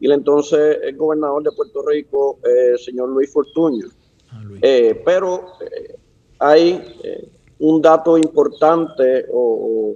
y 0.00 0.06
el 0.06 0.12
entonces 0.12 0.78
el 0.82 0.96
gobernador 0.96 1.42
de 1.42 1.52
Puerto 1.52 1.82
Rico, 1.86 2.38
eh, 2.42 2.78
señor 2.78 3.10
Luis 3.10 3.30
Fortuño. 3.30 3.99
Ah, 4.32 4.42
eh, 4.62 5.02
pero 5.04 5.54
eh, 5.60 5.96
hay 6.38 6.98
eh, 7.02 7.28
un 7.58 7.82
dato 7.82 8.16
importante 8.16 9.26
o, 9.32 9.94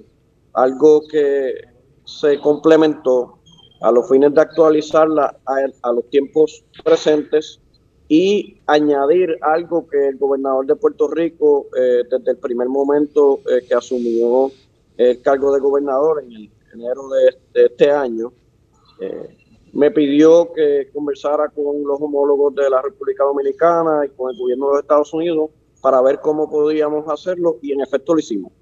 algo 0.55 1.03
que 1.09 1.53
se 2.05 2.39
complementó 2.39 3.39
a 3.81 3.91
los 3.91 4.09
fines 4.09 4.33
de 4.33 4.41
actualizarla 4.41 5.37
a, 5.47 5.93
los 5.93 6.09
tiempos 6.11 6.65
presentes 6.85 7.59
y 8.09 8.61
añadir 8.67 9.37
algo 9.41 9.89
que 9.89 10.09
el 10.09 10.17
gobernador 10.17 10.65
de 10.67 10.77
Puerto 10.77 11.09
Rico 11.09 11.67
desde 11.73 12.31
el 12.31 12.37
primer 12.37 12.69
momento 12.69 13.41
que 13.69 13.75
asumió 13.75 14.53
el 14.97 15.21
cargo 15.23 15.53
de 15.53 15.61
gobernador 15.61 16.23
en 16.23 16.53
enero 16.73 17.09
de 17.09 17.65
este 17.65 17.91
año 17.91 18.33
me 19.75 19.91
pidió 19.91 20.53
que 20.53 20.89
conversara 20.93 21.49
con 21.49 21.83
los 21.83 22.01
homólogos 22.01 22.55
de 22.55 22.71
la 22.71 22.81
República 22.81 23.25
Dominicana 23.25 24.07
y 24.07 24.11
con 24.11 24.31
el 24.31 24.39
gobierno 24.39 24.67
de 24.67 24.73
los 24.73 24.83
Estados 24.83 25.13
Unidos 25.13 25.51
para 25.81 26.01
ver 26.01 26.21
cómo 26.21 26.49
podíamos 26.49 27.09
hacerlo 27.09 27.59
y 27.61 27.73
en 27.73 27.81
efecto 27.81 28.15
lo 28.15 28.21
hicimos. 28.21 28.53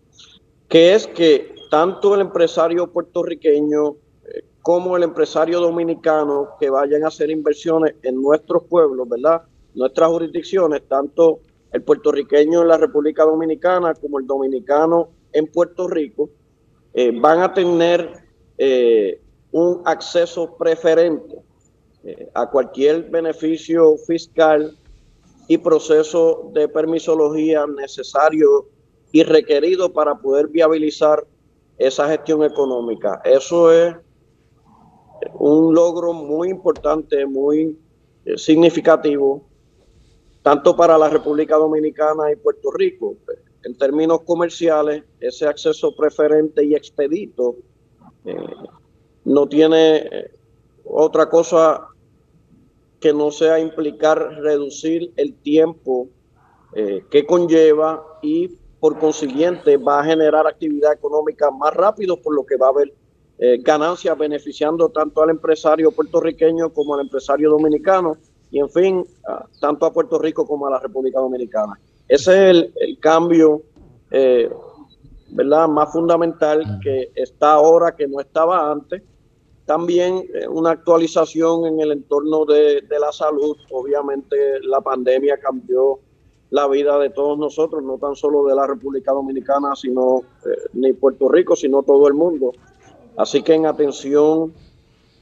Que 0.69 0.95
es 0.95 1.07
que 1.07 1.55
tanto 1.71 2.15
el 2.15 2.23
empresario 2.23 2.91
puertorriqueño 2.91 3.91
eh, 4.25 4.45
como 4.63 4.97
el 4.97 5.03
empresario 5.03 5.61
dominicano 5.61 6.49
que 6.59 6.71
vayan 6.71 7.05
a 7.05 7.09
hacer 7.09 7.31
inversiones 7.31 7.95
en 8.03 8.21
nuestros 8.21 8.65
pueblos, 8.65 9.07
¿verdad? 9.09 9.43
Nuestras 9.75 10.09
jurisdicciones, 10.09 10.83
tanto 10.89 11.41
el 11.73 11.83
puertorriqueño 11.83 12.63
en 12.63 12.69
la 12.69 12.79
República 12.79 13.25
Dominicana 13.25 13.95
como 13.95 14.19
el 14.19 14.27
dominicano 14.27 15.11
en 15.33 15.47
Puerto 15.47 15.89
Rico, 15.89 16.31
eh, 16.95 17.13
van 17.15 17.41
a 17.41 17.53
tener 17.53 18.11
eh, 18.57 19.22
un 19.53 19.83
acceso 19.85 20.57
preferente 20.57 21.37
eh, 22.05 22.29
a 22.35 22.51
cualquier 22.51 23.11
beneficio 23.11 23.97
fiscal 23.99 24.77
y 25.47 25.59
proceso 25.59 26.51
de 26.53 26.69
permisología 26.69 27.67
necesario 27.67 28.67
y 29.13 29.23
requerido 29.23 29.93
para 29.93 30.15
poder 30.15 30.49
viabilizar 30.49 31.27
esa 31.79 32.09
gestión 32.09 32.43
económica. 32.45 33.21
Eso 33.25 33.71
es 33.71 33.95
un 35.35 35.75
logro 35.75 36.13
muy 36.13 36.49
importante, 36.49 37.27
muy 37.27 37.79
eh, 38.25 38.39
significativo, 38.39 39.45
tanto 40.43 40.75
para 40.75 40.97
la 40.97 41.09
República 41.09 41.57
Dominicana 41.57 42.33
y 42.33 42.37
Puerto 42.37 42.71
Rico. 42.73 43.17
En 43.65 43.77
términos 43.77 44.23
comerciales, 44.23 45.05
ese 45.21 45.47
acceso 45.47 45.95
preferente 45.95 46.65
y 46.65 46.75
expedito 46.75 47.57
eh, 48.25 48.35
no 49.25 49.47
tiene 49.47 49.97
eh, 49.97 50.31
otra 50.85 51.29
cosa 51.29 51.89
que 53.01 53.13
no 53.13 53.31
sea 53.31 53.59
implicar 53.59 54.19
reducir 54.41 55.13
el 55.17 55.35
tiempo 55.35 56.09
eh, 56.75 57.05
que 57.11 57.27
conlleva 57.27 58.05
y 58.23 58.49
por 58.81 58.99
consiguiente 58.99 59.77
va 59.77 60.01
a 60.01 60.05
generar 60.05 60.47
actividad 60.47 60.93
económica 60.93 61.51
más 61.51 61.75
rápido, 61.75 62.17
por 62.17 62.35
lo 62.35 62.45
que 62.45 62.57
va 62.57 62.67
a 62.67 62.71
haber 62.71 62.93
eh, 63.39 63.59
ganancias 63.63 64.17
beneficiando 64.17 64.89
tanto 64.89 65.23
al 65.23 65.31
empresario 65.31 65.91
puertorriqueño 65.93 66.71
como 66.71 66.95
al 66.95 67.01
empresario 67.01 67.51
dominicano 67.51 68.17
y 68.51 68.59
en 68.59 68.69
fin, 68.69 69.07
tanto 69.61 69.87
a 69.87 69.93
Puerto 69.93 70.19
Rico 70.19 70.47
como 70.47 70.67
a 70.67 70.71
la 70.73 70.79
República 70.79 71.19
Dominicana. 71.19 71.81
Ese 72.07 72.33
es 72.33 72.51
el, 72.51 72.73
el 72.77 72.99
cambio 72.99 73.63
¿verdad? 75.31 75.69
más 75.69 75.91
fundamental 75.91 76.79
que 76.83 77.11
está 77.15 77.53
ahora 77.53 77.97
que 77.97 78.07
no 78.07 78.21
estaba 78.21 78.71
antes 78.71 79.03
también 79.67 80.25
eh, 80.35 80.49
una 80.49 80.71
actualización 80.71 81.67
en 81.67 81.81
el 81.81 81.93
entorno 81.93 82.45
de, 82.45 82.83
la 83.01 83.13
salud. 83.13 83.57
Obviamente 83.71 84.61
la 84.63 84.81
pandemia 84.81 85.39
cambió 85.39 86.01
la 86.51 86.67
vida 86.69 86.99
de 86.99 87.11
todos 87.11 87.39
nosotros, 87.39 87.83
no 87.83 87.97
tan 87.99 88.15
solo 88.15 88.45
de 88.45 88.55
la 88.55 88.67
República 88.67 89.13
Dominicana, 89.13 89.75
sino 89.75 90.21
eh, 90.45 90.69
ni 90.75 90.93
Puerto 90.93 91.29
Rico, 91.29 91.57
sino 91.57 91.83
todo 91.83 92.09
el 92.09 92.15
mundo. 92.15 92.53
Así 93.17 93.43
que 93.43 93.55
en 93.55 93.67
atención 93.67 94.53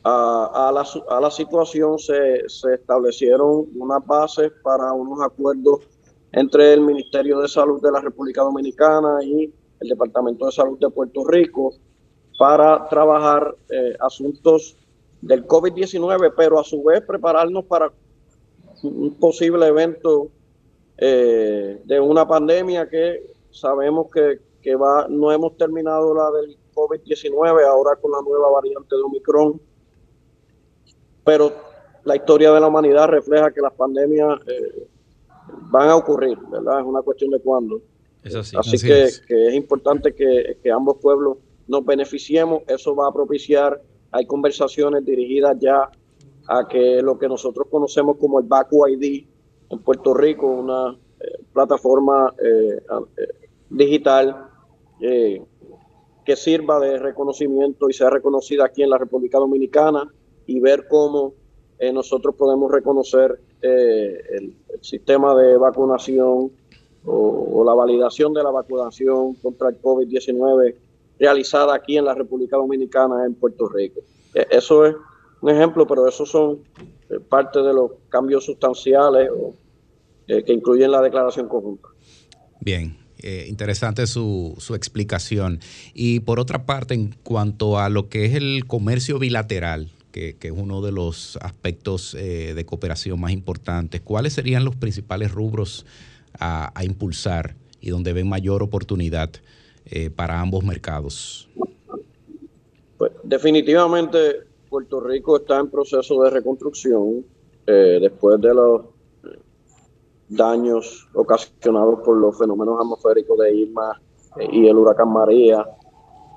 a, 0.03 0.73
la, 0.73 1.31
situación 1.31 1.99
se, 1.99 2.49
se, 2.49 2.75
establecieron 2.75 3.67
unas 3.77 4.05
bases 4.07 4.51
para 4.63 4.93
unos 4.95 5.21
acuerdos 5.21 5.81
entre 6.33 6.73
el 6.73 6.81
Ministerio 6.81 7.39
de 7.41 7.49
Salud 7.49 7.83
de 7.83 7.93
la 7.93 8.01
República 8.01 8.41
Dominicana 8.43 9.19
y 9.23 9.53
el 9.81 9.89
Departamento 9.89 10.47
de 10.47 10.53
Salud 10.53 10.79
de 10.79 10.89
Puerto 10.89 11.25
Rico 11.27 11.75
para 12.41 12.89
trabajar 12.89 13.55
eh, 13.69 13.95
asuntos 14.01 14.75
del 15.21 15.47
COVID-19, 15.47 16.33
pero 16.35 16.59
a 16.59 16.65
su 16.65 16.83
vez 16.83 17.03
prepararnos 17.03 17.67
para 17.67 17.93
un 18.83 19.15
posible 19.21 19.67
evento 19.67 20.31
eh, 20.97 21.83
de 21.85 22.01
una 22.01 22.27
pandemia 22.27 22.89
que 22.89 23.27
sabemos 23.51 24.07
que, 24.11 24.41
que, 24.63 24.75
va, 24.75 25.07
no 25.07 25.31
hemos 25.31 25.55
terminado 25.59 26.15
la 26.15 26.31
del 26.31 26.57
COVID-19, 26.73 27.63
ahora 27.67 27.97
con 27.97 28.11
la 28.11 28.23
nueva 28.23 28.51
variante 28.53 28.97
de 28.97 29.03
Omicron, 29.03 29.61
pero 31.23 31.53
la 32.05 32.17
historia 32.17 32.53
de 32.53 32.61
la 32.61 32.69
humanidad 32.69 33.09
refleja 33.09 33.53
que 33.53 33.61
las 33.61 33.75
pandemias 33.75 34.41
eh, 34.47 34.89
van 35.71 35.91
a 35.91 35.97
ocurrir, 35.97 36.39
¿verdad? 36.51 36.81
Es 36.81 36.87
una 36.87 37.03
cuestión 37.03 37.33
de 37.33 37.41
cuándo. 37.41 37.83
así, 38.25 38.79
que, 38.79 39.03
es. 39.03 39.21
que, 39.21 39.49
es 39.49 39.55
importante 39.55 40.15
que, 40.15 40.57
que 40.63 40.71
ambos 40.71 40.97
pueblos 41.03 41.37
nos 41.71 41.87
beneficiemos, 41.87 42.63
eso 42.67 42.97
va 42.97 43.07
a 43.07 43.13
propiciar, 43.13 43.81
hay 44.11 44.27
conversaciones 44.27 45.05
dirigidas 45.05 45.57
ya 45.61 45.89
a 46.49 46.67
que 46.67 47.01
lo 47.01 47.17
que 47.17 47.29
nosotros 47.29 47.69
conocemos 47.71 48.17
como 48.17 48.41
el 48.41 48.47
Baku 48.47 48.89
ID 48.89 49.25
en 49.71 49.79
Puerto 49.79 50.13
Rico, 50.13 50.49
una 50.49 50.99
eh, 51.21 51.45
plataforma 51.53 52.35
eh, 52.45 52.83
eh, 53.17 53.29
digital 53.71 54.49
que 54.99 56.37
sirva 56.37 56.79
de 56.81 56.99
reconocimiento 56.99 57.89
y 57.89 57.95
sea 57.95 58.11
reconocida 58.11 58.67
aquí 58.67 58.83
en 58.83 58.91
la 58.91 58.99
República 58.99 59.39
Dominicana 59.39 60.13
y 60.47 60.61
ver 60.61 60.87
cómo 60.89 61.33
nosotros 61.95 62.35
podemos 62.35 62.71
reconocer 62.71 63.41
el, 63.63 64.55
sistema 64.83 65.35
de 65.35 65.57
vacunación 65.57 66.51
o, 67.07 67.49
o, 67.55 67.65
la 67.65 67.73
validación 67.73 68.35
de 68.35 68.43
la 68.43 68.51
vacunación 68.51 69.35
contra 69.37 69.71
el 69.71 69.81
COVID-19 69.81 70.75
realizada 71.21 71.75
aquí 71.75 71.99
en 71.99 72.07
la 72.07 72.15
República 72.15 72.57
Dominicana, 72.57 73.27
en 73.27 73.35
Puerto 73.35 73.69
Rico. 73.69 74.01
E, 74.35 74.47
eso 74.51 74.87
es 74.87 74.97
un 75.43 75.51
ejemplo, 75.51 75.87
pero 75.87 76.09
esos 76.09 76.29
son 76.29 76.61
eh, 77.11 77.21
parte 77.21 77.61
de 77.61 77.75
los 77.75 77.93
cambios 78.09 78.45
sustanciales 78.45 79.29
eh, 80.27 80.43
que 80.43 80.53
incluyen 80.53 80.91
la 80.91 81.03
declaración 81.03 81.47
conjunta. 81.47 81.89
Bien, 82.61 82.97
eh, 83.19 83.47
interesante 83.49 84.07
su, 84.07 84.55
su, 84.59 84.75
explicación. 84.75 85.61
Y 85.93 86.21
por 86.21 86.41
otra 86.41 86.65
parte, 86.65 86.95
en 86.95 87.15
cuanto 87.23 87.79
a 87.79 87.91
lo 87.91 88.09
que 88.09 88.25
es 88.25 88.35
el 88.35 88.65
comercio 88.67 89.19
bilateral, 89.19 89.91
que, 90.13 90.37
es 90.41 90.53
uno 90.53 90.81
de 90.81 90.91
los 90.91 91.39
aspectos 91.41 92.17
de 92.17 92.65
cooperación 92.67 93.21
más 93.21 93.31
importantes, 93.31 94.01
¿cuáles 94.01 94.33
serían 94.33 94.65
los 94.65 94.75
principales 94.75 95.31
rubros 95.31 95.87
a 96.41 96.73
impulsar 96.83 97.55
y 97.81 97.91
donde 97.91 98.13
ven 98.13 98.29
mayor 98.29 98.65
oportunidad 98.65 99.31
eh, 99.91 100.09
para 100.09 100.41
ambos 100.41 100.63
mercados? 100.63 101.49
Pues 102.97 103.13
definitivamente 103.25 104.45
Puerto 104.69 105.01
Rico 105.01 105.39
está 105.39 105.59
en 105.59 105.69
proceso 105.69 106.23
de 106.23 106.31
reconstrucción 106.31 107.25
eh, 107.67 107.99
después 108.01 108.41
de 108.41 108.55
los 108.55 108.83
daños 110.29 111.09
ocasionados 111.13 112.01
por 112.05 112.17
los 112.17 112.39
fenómenos 112.39 112.79
atmosféricos 112.79 113.37
de 113.39 113.53
Irma 113.53 114.01
eh, 114.39 114.49
y 114.53 114.69
el 114.69 114.77
huracán 114.77 115.13
María. 115.13 115.67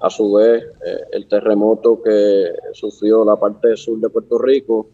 A 0.02 0.10
su 0.10 0.34
vez, 0.34 0.66
el 1.14 1.30
terremoto 1.30 2.02
que 2.02 2.52
sufrió 2.74 3.24
la 3.24 3.38
parte 3.38 3.78
sur 3.78 3.98
de 4.02 4.10
Puerto 4.10 4.38
Rico. 4.38 4.88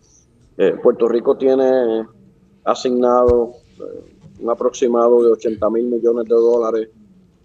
Puerto 0.84 1.08
Rico 1.08 1.36
tiene 1.36 2.06
asignado 2.64 3.54
un 4.40 4.50
aproximado 4.52 5.24
de 5.24 5.32
80 5.32 5.68
mil 5.72 5.86
millones 5.86 6.26
de 6.26 6.36
dólares 6.36 6.90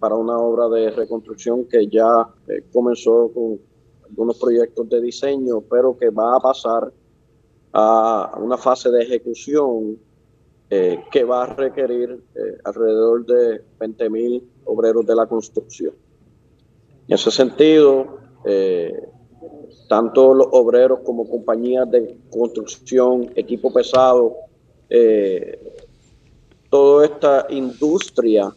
para 0.05 0.17
una 0.17 0.37
obra 0.37 0.69
de 0.69 0.91
reconstrucción 0.91 1.65
que 1.65 1.87
ya 1.87 2.29
eh, 2.47 2.63
comenzó 2.71 3.31
con 3.33 3.59
algunos 4.07 4.39
proyectos 4.39 4.87
de 4.91 5.01
diseño, 5.01 5.63
pero 5.63 5.97
que 5.97 6.11
va 6.11 6.37
a 6.37 6.41
pasar 6.41 6.93
a 7.73 8.37
una 8.39 8.59
fase 8.59 8.91
de 8.91 9.03
ejecución 9.03 9.99
eh, 10.69 11.03
que 11.11 11.25
va 11.25 11.45
a 11.45 11.47
requerir 11.47 12.23
eh, 12.35 12.59
alrededor 12.65 13.25
de 13.25 13.63
20 13.81 14.11
mil 14.11 14.47
obreros 14.67 15.07
de 15.07 15.15
la 15.15 15.25
construcción. 15.25 15.95
En 17.09 17.15
ese 17.15 17.31
sentido, 17.31 18.19
tanto 19.89 20.35
los 20.35 20.49
obreros 20.53 21.01
como 21.01 21.27
compañías 21.27 21.91
de 21.91 22.15
construcción, 22.29 23.33
equipo 23.37 23.73
pesado, 23.73 24.37
toda 26.69 27.07
esta 27.07 27.47
industria 27.49 28.55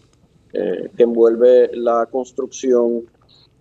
eh, 0.54 0.90
que 0.96 1.04
envuelve 1.04 1.72
la 1.74 2.06
construcción, 2.06 3.06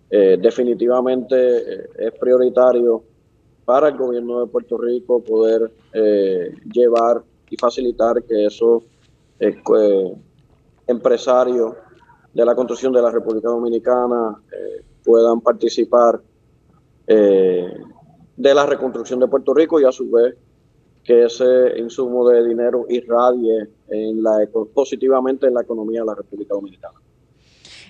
eh, 0.09 0.37
definitivamente 0.39 1.35
eh, 1.35 1.89
es 1.97 2.11
prioritario 2.13 3.03
para 3.65 3.89
el 3.89 3.97
gobierno 3.97 4.39
de 4.39 4.47
Puerto 4.47 4.77
Rico 4.77 5.21
poder 5.21 5.69
llevar 6.71 7.21
y 7.49 7.57
facilitar 7.57 8.23
que 8.23 8.45
esos 8.45 8.83
empresarios 10.87 11.73
de 12.33 12.45
la 12.45 12.55
construcción 12.55 12.93
de 12.93 13.01
la 13.01 13.11
República 13.11 13.49
Dominicana 13.49 14.41
puedan 15.03 15.41
participar 15.41 16.21
de 17.05 17.73
la 18.37 18.65
reconstrucción 18.65 19.19
de 19.19 19.27
Puerto 19.27 19.53
Rico 19.53 19.81
y 19.81 19.83
a 19.83 19.91
su 19.91 20.09
vez 20.09 20.37
que 21.07 21.23
ese 21.23 21.79
insumo 21.79 22.27
de 22.27 22.45
dinero 22.45 22.85
irradie 22.89 23.69
en 23.89 24.21
la, 24.21 24.45
positivamente 24.73 25.47
en 25.47 25.53
la 25.53 25.61
economía 25.61 26.01
de 26.01 26.05
la 26.07 26.15
República 26.15 26.53
Dominicana. 26.53 26.99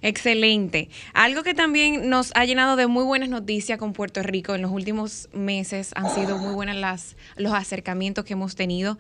Excelente. 0.04 0.90
Algo 1.16 1.42
que 1.42 1.56
también 1.56 2.12
nos 2.12 2.32
ha 2.36 2.46
llenado 2.46 2.76
de 2.76 2.86
muy 2.86 3.04
buenas 3.04 3.30
noticias 3.30 3.80
con 3.80 3.94
Puerto 3.94 4.22
Rico 4.22 4.54
en 4.54 4.62
los 4.62 4.70
últimos 4.70 5.30
meses 5.34 5.92
han 5.96 6.12
sido 6.12 6.38
muy 6.38 6.54
buenas 6.54 6.76
las, 6.76 7.18
los 7.36 7.54
acercamientos 7.54 8.24
que 8.24 8.34
hemos 8.34 8.56
tenido. 8.56 9.00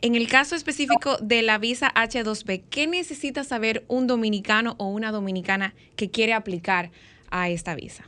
En 0.00 0.16
el 0.16 0.28
caso 0.28 0.56
específico 0.56 1.16
de 1.22 1.42
la 1.42 1.58
visa 1.58 1.92
H2B, 1.94 2.64
¿qué 2.68 2.88
necesita 2.88 3.44
saber 3.44 3.84
un 3.86 4.08
dominicano 4.08 4.74
o 4.78 4.88
una 4.88 5.12
dominicana 5.12 5.74
que 5.94 6.10
quiere 6.10 6.32
aplicar 6.32 6.90
a 7.30 7.48
esta 7.48 7.76
visa? 7.76 8.04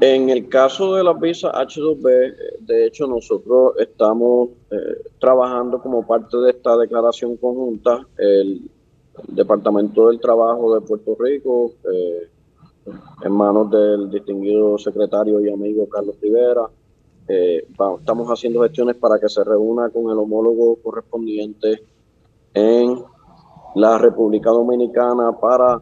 En 0.00 0.30
el 0.30 0.48
caso 0.48 0.94
de 0.94 1.02
la 1.02 1.12
visa 1.14 1.50
H2B, 1.52 2.60
de 2.60 2.86
hecho 2.86 3.06
nosotros 3.06 3.74
estamos 3.78 4.50
eh, 4.70 4.76
trabajando 5.18 5.80
como 5.80 6.06
parte 6.06 6.36
de 6.38 6.50
esta 6.50 6.76
declaración 6.76 7.36
conjunta, 7.36 8.06
el, 8.16 8.70
Departamento 9.28 10.08
del 10.08 10.20
Trabajo 10.20 10.74
de 10.74 10.80
Puerto 10.80 11.16
Rico, 11.18 11.72
eh, 11.92 12.28
en 13.22 13.32
manos 13.32 13.70
del 13.70 14.10
distinguido 14.10 14.78
secretario 14.78 15.40
y 15.40 15.50
amigo 15.50 15.88
Carlos 15.88 16.16
Rivera. 16.20 16.68
Eh, 17.28 17.66
estamos 17.98 18.28
haciendo 18.28 18.62
gestiones 18.62 18.96
para 18.96 19.18
que 19.18 19.28
se 19.28 19.44
reúna 19.44 19.90
con 19.90 20.10
el 20.10 20.18
homólogo 20.18 20.76
correspondiente 20.76 21.82
en 22.54 23.02
la 23.74 23.98
República 23.98 24.50
Dominicana 24.50 25.32
para 25.38 25.80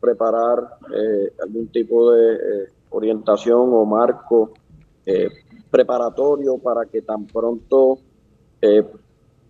preparar 0.00 0.78
algún 1.40 1.68
tipo 1.68 2.12
de 2.12 2.68
orientación 2.90 3.72
o 3.72 3.84
marco 3.84 4.52
eh, 5.06 5.28
preparatorio 5.70 6.58
para 6.58 6.84
que 6.86 7.02
tan 7.02 7.26
pronto 7.26 7.98
eh, 8.60 8.84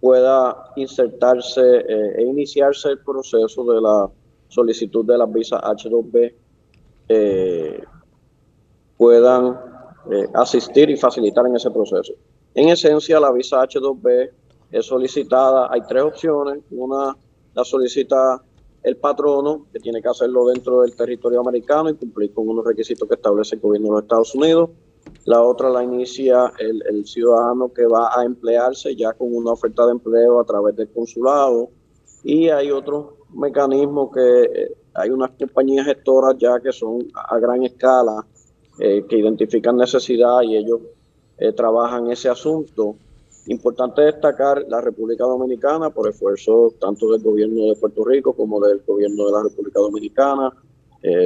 pueda 0.01 0.73
insertarse 0.77 1.61
eh, 1.61 2.15
e 2.19 2.23
iniciarse 2.23 2.91
el 2.91 2.99
proceso 3.01 3.65
de 3.65 3.81
la 3.81 4.09
solicitud 4.49 5.05
de 5.05 5.19
las 5.19 5.33
visas 5.33 5.61
H2B, 5.63 6.35
puedan 8.97 9.59
asistir 10.35 10.91
y 10.91 10.97
facilitar 10.97 11.47
en 11.47 11.57
ese 11.57 11.71
proceso. 11.71 12.13
En 12.55 12.69
esencia, 12.69 13.19
la 13.19 13.33
visa 13.33 13.63
H2B 13.63 14.31
es 14.73 14.87
solicitada, 14.87 15.69
hay 15.71 15.81
tres 15.89 16.03
opciones, 16.03 16.59
una 16.71 17.17
la 17.55 17.65
solicita 17.65 18.43
el 18.83 18.97
patrono, 18.97 19.67
que 19.73 19.79
tiene 19.79 20.01
que 20.01 20.09
hacerlo 20.09 20.47
dentro 20.47 20.83
del 20.83 20.97
territorio 20.97 21.41
americano 21.41 21.91
y 21.91 21.95
cumplir 21.95 22.33
con 22.33 22.49
unos 22.49 22.65
requisitos 22.65 23.09
que 23.09 23.15
establece 23.15 23.57
el 23.57 23.61
gobierno 23.61 23.89
de 23.89 23.93
los 23.95 24.03
Estados 24.03 24.35
Unidos. 24.35 24.71
La 25.25 25.43
otra 25.43 25.69
la 25.71 25.85
inicia 25.85 26.53
el, 26.59 27.07
ciudadano 27.07 27.73
que 27.73 27.87
va 27.87 28.11
a 28.19 28.25
emplearse 28.25 28.97
ya 28.97 29.13
con 29.13 29.35
una 29.35 29.53
oferta 29.53 29.85
de 29.87 29.93
empleo 29.93 30.41
a 30.41 30.45
través 30.45 30.77
del 30.77 30.91
consulado. 30.91 31.71
Y 32.23 32.49
hay 32.49 32.71
otro 32.71 33.19
mecanismo 33.35 34.11
que 34.11 34.43
eh, 34.43 34.77
hay 34.95 35.11
unas 35.11 35.31
compañías 35.31 35.87
gestoras 35.87 36.37
ya 36.39 36.59
que 36.61 36.73
son 36.73 37.07
a 37.15 37.39
gran 37.39 37.63
escala 37.63 38.27
eh, 38.79 39.05
que 39.09 39.19
identifican 39.19 39.77
necesidad 39.77 40.43
y 40.43 40.57
ellos 40.57 40.81
eh, 41.39 41.53
trabajan 41.53 42.11
ese 42.11 42.29
asunto. 42.29 42.97
Importante 43.47 44.03
destacar 44.03 44.65
la 44.69 44.81
República 44.81 45.25
Dominicana 45.25 45.91
por 45.91 46.09
esfuerzo 46.09 46.75
tanto 46.81 47.11
del 47.11 47.23
gobierno 47.23 47.65
de 47.65 47.77
Puerto 47.77 48.05
Rico 48.05 48.33
como 48.35 48.61
del 48.61 48.83
gobierno 48.87 49.27
de 49.27 49.33
la 49.33 49.43
República 49.43 49.81
Dominicana. 49.81 50.53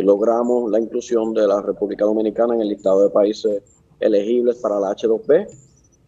logramos 0.05 0.71
la 0.71 0.79
inclusión 0.79 1.35
de 1.35 1.47
la 1.49 1.61
República 1.61 2.05
Dominicana 2.05 2.55
en 2.55 2.61
el 2.61 2.69
listado 2.69 3.03
de 3.03 3.11
países 3.11 3.63
elegibles 3.99 4.57
para 4.59 4.79
la 4.79 4.95
H2B 4.95 5.49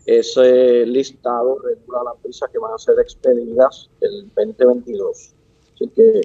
ese 0.06 0.86
listado 0.86 1.58
regula 1.58 2.04
las 2.04 2.22
visas 2.22 2.48
que 2.50 2.60
van 2.60 2.72
a 2.72 2.78
ser 2.78 2.96
expedidas 3.00 3.90
el 4.00 4.30
2022. 4.36 5.34
Así 5.74 5.88
que, 5.88 6.20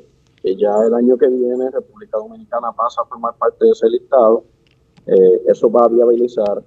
ya 0.55 0.71
el 0.85 0.93
año 0.93 1.17
que 1.17 1.27
viene 1.27 1.69
República 1.71 2.19
Dominicana 2.19 2.71
pasa 2.73 3.01
a 3.01 3.05
formar 3.05 3.35
parte 3.37 3.65
de 3.65 3.71
ese 3.71 3.87
listado. 3.89 4.43
Eh, 5.07 5.41
eso 5.47 5.71
va 5.71 5.85
a 5.85 5.87
viabilizar 5.87 6.63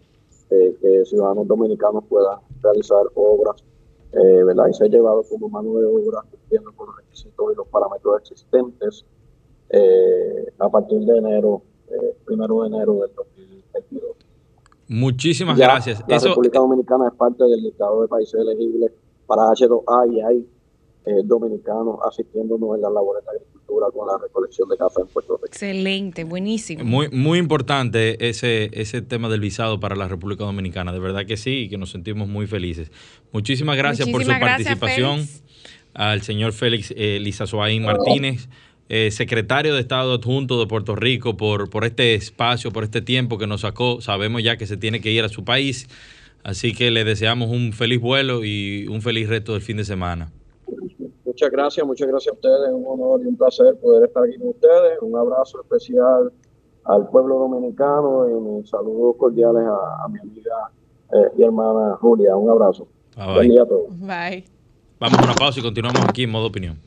eh, 0.51 0.77
que 0.81 1.05
ciudadanos 1.05 1.47
dominicanos 1.47 2.05
puedan 2.09 2.41
realizar 2.65 3.03
obras 3.15 3.63
eh, 4.13 4.45
¿verdad? 4.45 4.67
y 4.69 4.75
ser 4.75 4.91
llevados 4.91 5.29
como 5.29 5.49
mano 5.49 5.75
de 5.75 5.87
obra 5.87 6.23
cumpliendo 6.31 6.73
con 6.73 6.89
los 6.89 6.97
requisitos 6.97 7.53
y 7.53 7.57
los 7.57 7.69
parámetros 7.69 8.21
existentes 8.21 9.05
a 10.59 10.69
partir 10.69 11.01
de 11.01 11.19
enero, 11.19 11.63
primero 12.25 12.63
de 12.63 12.69
enero 12.69 12.95
del 12.95 13.13
2022. 13.13 14.15
Muchísimas 14.89 15.59
gracias. 15.59 16.03
La 16.07 16.19
República 16.19 16.59
Dominicana 16.61 17.09
es 17.09 17.15
parte 17.15 17.43
del 17.45 17.63
listado 17.63 18.03
de 18.03 18.09
países 18.09 18.41
elegibles 18.41 18.93
para 19.27 19.43
H2A 19.49 20.13
y 20.13 20.21
hay 20.21 20.49
eh, 21.07 21.23
dominicanos 21.25 21.99
asistiéndonos 22.07 22.77
en 22.77 22.83
las 22.83 22.93
labores 22.93 23.25
de 23.25 23.31
agricultura 23.75 23.87
con 23.93 24.07
la 24.07 24.19
recolección 24.19 24.69
de 24.69 24.77
café 24.77 25.01
en 25.01 25.07
Puerto 25.09 25.37
Rico. 25.37 25.47
Excelente, 25.47 26.25
buenísimo. 26.25 26.85
Muy, 26.85 27.09
muy 27.11 27.39
importante 27.39 28.29
ese, 28.29 28.71
ese 28.73 29.03
tema 29.03 29.29
del 29.29 29.41
visado 29.41 29.81
para 29.81 29.97
la 29.97 30.09
República 30.09 30.45
Dominicana. 30.45 30.93
De 30.93 30.99
verdad 30.99 31.27
que 31.27 31.37
sí 31.37 31.65
y 31.65 31.69
que 31.69 31.79
nos 31.79 31.91
sentimos 31.91 32.29
muy 32.29 32.47
felices. 32.47 32.91
Muchísimas 33.33 33.77
gracias 33.77 34.09
por 34.09 34.25
su 34.25 34.31
participación 34.31 35.27
al 35.95 36.23
señor 36.23 36.53
Félix 36.53 36.93
eh, 36.97 37.21
Martínez. 37.81 38.49
Eh, 38.91 39.11
secretario 39.11 39.75
de 39.75 39.81
Estado 39.81 40.13
adjunto 40.13 40.61
de 40.61 40.67
Puerto 40.67 40.95
Rico, 40.95 41.39
por, 41.39 41.71
por 41.71 41.87
este 41.87 42.15
espacio, 42.15 42.71
por 42.71 42.85
este 42.85 43.01
tiempo 43.01 43.39
que 43.39 43.47
nos 43.47 43.63
sacó. 43.63 44.03
Sabemos 44.03 44.43
ya 44.43 44.59
que 44.59 44.67
se 44.67 44.77
tiene 44.77 45.01
que 45.01 45.11
ir 45.11 45.25
a 45.25 45.31
su 45.31 45.43
país, 45.43 45.89
así 46.43 46.75
que 46.75 46.91
le 46.91 47.05
deseamos 47.05 47.49
un 47.49 47.73
feliz 47.73 47.99
vuelo 47.99 48.45
y 48.45 48.87
un 48.89 49.01
feliz 49.01 49.29
resto 49.29 49.55
del 49.55 49.63
fin 49.63 49.79
de 49.79 49.87
semana. 49.87 50.31
Muchas 51.35 51.51
gracias, 51.51 51.85
muchas 51.85 52.07
gracias 52.07 52.33
a 52.33 52.37
ustedes. 52.37 52.71
Un 52.71 52.85
honor 52.87 53.21
y 53.25 53.27
un 53.27 53.37
placer 53.37 53.75
poder 53.83 54.05
estar 54.05 54.23
aquí 54.23 54.39
con 54.39 54.51
ustedes. 54.51 54.99
Un 55.03 55.17
abrazo 55.17 55.61
especial 55.63 56.33
al 56.85 57.09
pueblo 57.09 57.41
dominicano 57.41 58.29
y 58.31 58.35
mis 58.41 58.71
saludos 58.71 59.17
cordiales 59.19 59.65
a, 59.67 60.07
mi 60.11 60.21
amiga 60.21 60.71
eh, 61.13 61.33
y 61.37 61.43
hermana 61.43 61.97
Julia. 62.01 62.37
Un 62.37 62.51
abrazo. 62.51 62.87
Buen 63.17 63.49
día 63.49 63.63
a 63.63 63.67
todos. 63.67 63.89
Bye. 63.99 64.45
Vamos 65.01 65.19
a 65.19 65.25
una 65.25 65.35
pausa 65.35 65.59
y 65.59 65.63
continuamos 65.65 66.05
aquí 66.09 66.23
en 66.23 66.31
modo 66.31 66.47
opinión. 66.47 66.79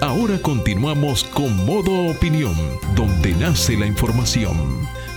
Ahora 0.00 0.36
continuamos 0.42 1.22
con 1.22 1.64
Modo 1.64 2.10
Opinión, 2.10 2.54
donde 2.96 3.32
nace 3.34 3.76
la 3.76 3.86
información. 3.86 4.56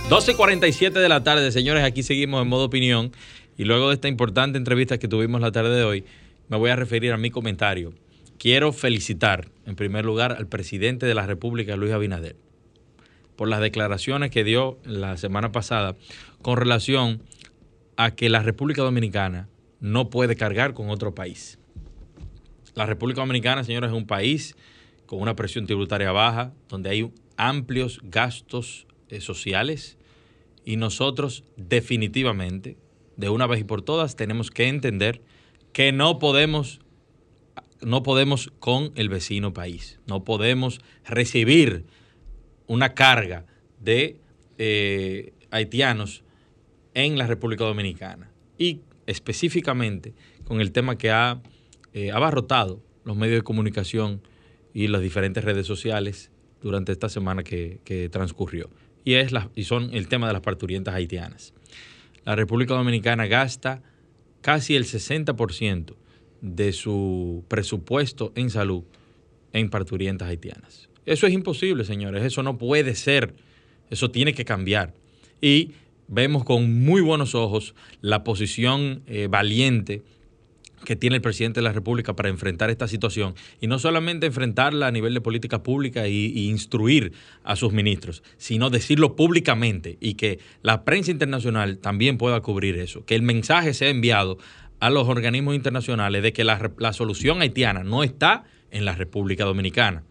12.47 0.08 0.92
de 0.92 1.08
la 1.08 1.24
tarde, 1.24 1.50
señores, 1.50 1.82
aquí 1.82 2.04
seguimos 2.04 2.42
en 2.42 2.48
Modo 2.48 2.66
Opinión. 2.66 3.10
Y 3.56 3.64
luego 3.64 3.88
de 3.88 3.94
esta 3.94 4.06
importante 4.06 4.56
entrevista 4.56 4.98
que 4.98 5.08
tuvimos 5.08 5.40
la 5.40 5.50
tarde 5.50 5.74
de 5.74 5.82
hoy, 5.82 6.04
me 6.48 6.56
voy 6.56 6.70
a 6.70 6.76
referir 6.76 7.12
a 7.12 7.16
mi 7.16 7.30
comentario. 7.30 7.92
Quiero 8.44 8.74
felicitar, 8.74 9.48
en 9.64 9.74
primer 9.74 10.04
lugar, 10.04 10.32
al 10.32 10.46
presidente 10.46 11.06
de 11.06 11.14
la 11.14 11.24
República, 11.24 11.76
Luis 11.76 11.92
Abinader, 11.92 12.36
por 13.36 13.48
las 13.48 13.62
declaraciones 13.62 14.30
que 14.30 14.44
dio 14.44 14.78
la 14.84 15.16
semana 15.16 15.50
pasada 15.50 15.96
con 16.42 16.58
relación 16.58 17.22
a 17.96 18.10
que 18.10 18.28
la 18.28 18.42
República 18.42 18.82
Dominicana 18.82 19.48
no 19.80 20.10
puede 20.10 20.36
cargar 20.36 20.74
con 20.74 20.90
otro 20.90 21.14
país. 21.14 21.58
La 22.74 22.84
República 22.84 23.22
Dominicana, 23.22 23.64
señores, 23.64 23.88
es 23.88 23.96
un 23.96 24.06
país 24.06 24.56
con 25.06 25.22
una 25.22 25.34
presión 25.36 25.64
tributaria 25.64 26.12
baja, 26.12 26.52
donde 26.68 26.90
hay 26.90 27.10
amplios 27.38 27.98
gastos 28.02 28.86
eh, 29.08 29.22
sociales 29.22 29.96
y 30.66 30.76
nosotros 30.76 31.44
definitivamente, 31.56 32.76
de 33.16 33.30
una 33.30 33.46
vez 33.46 33.60
y 33.60 33.64
por 33.64 33.80
todas, 33.80 34.16
tenemos 34.16 34.50
que 34.50 34.68
entender 34.68 35.22
que 35.72 35.92
no 35.92 36.18
podemos 36.18 36.83
no 37.84 38.02
podemos 38.02 38.52
con 38.58 38.92
el 38.94 39.08
vecino 39.08 39.52
país, 39.52 39.98
no 40.06 40.24
podemos 40.24 40.80
recibir 41.04 41.84
una 42.66 42.94
carga 42.94 43.46
de 43.80 44.20
eh, 44.58 45.32
haitianos 45.50 46.24
en 46.94 47.18
la 47.18 47.26
República 47.26 47.64
Dominicana 47.64 48.30
y 48.58 48.80
específicamente 49.06 50.14
con 50.44 50.60
el 50.60 50.72
tema 50.72 50.96
que 50.96 51.10
ha 51.10 51.42
eh, 51.92 52.12
abarrotado 52.12 52.82
los 53.04 53.16
medios 53.16 53.38
de 53.38 53.42
comunicación 53.42 54.22
y 54.72 54.88
las 54.88 55.02
diferentes 55.02 55.44
redes 55.44 55.66
sociales 55.66 56.30
durante 56.62 56.92
esta 56.92 57.08
semana 57.08 57.42
que, 57.44 58.08
transcurrió. 58.10 58.70
Y, 59.04 59.14
es 59.14 59.32
y 59.54 59.64
son 59.64 59.90
el 59.92 60.08
tema 60.08 60.26
de 60.26 60.32
las 60.32 60.42
parturientas 60.42 60.94
haitianas. 60.94 61.52
La 62.24 62.34
República 62.34 62.74
Dominicana 62.74 63.26
gasta 63.26 63.82
casi 64.40 64.74
el 64.74 64.84
60% 64.84 65.94
de 66.44 66.72
su 66.72 67.42
presupuesto 67.48 68.32
en 68.34 68.50
salud 68.50 68.84
en 69.54 69.70
parturientas 69.70 70.28
haitianas. 70.28 70.90
Eso 71.06 71.26
es 71.26 71.32
imposible, 71.32 71.84
señores. 71.84 72.22
Eso 72.22 72.42
no 72.42 72.58
puede 72.58 72.94
ser. 72.94 73.34
Eso 73.88 74.10
tiene 74.10 74.34
que 74.34 74.44
cambiar. 74.44 74.92
Y 75.40 75.72
vemos 76.06 76.44
con 76.44 76.84
muy 76.84 77.00
buenos 77.00 77.34
ojos 77.34 77.74
la 78.02 78.24
posición 78.24 79.02
eh, 79.06 79.26
valiente 79.30 80.02
que 80.84 80.96
tiene 80.96 81.16
el 81.16 81.22
presidente 81.22 81.60
de 81.60 81.64
la 81.64 81.72
República 81.72 82.14
para 82.14 82.28
enfrentar 82.28 82.68
esta 82.68 82.86
situación 82.88 83.34
y 83.58 83.66
no 83.66 83.78
solamente 83.78 84.26
enfrentarla 84.26 84.86
a 84.86 84.90
nivel 84.90 85.14
de 85.14 85.22
política 85.22 85.62
pública 85.62 86.06
y, 86.08 86.50
instruir 86.50 87.12
a 87.42 87.56
sus 87.56 87.72
ministros, 87.72 88.22
sino 88.36 88.68
decirlo 88.68 89.16
públicamente 89.16 89.96
y 90.00 90.14
que 90.14 90.40
la 90.62 90.84
prensa 90.84 91.10
internacional 91.10 91.78
también 91.78 92.18
pueda 92.18 92.40
cubrir 92.40 92.76
eso, 92.76 93.04
que 93.06 93.14
el 93.14 93.22
mensaje 93.22 93.72
sea 93.72 93.88
enviado 93.88 94.36
a 94.84 94.90
los 94.90 95.08
organismos 95.08 95.54
internacionales 95.54 96.22
de 96.22 96.34
que 96.34 96.44
la, 96.44 96.70
la 96.76 96.92
solución 96.92 97.40
haitiana 97.40 97.82
no 97.84 98.02
está 98.02 98.44
en 98.70 98.84
la 98.84 98.94
República 98.94 99.46
Dominicana. 99.46 100.02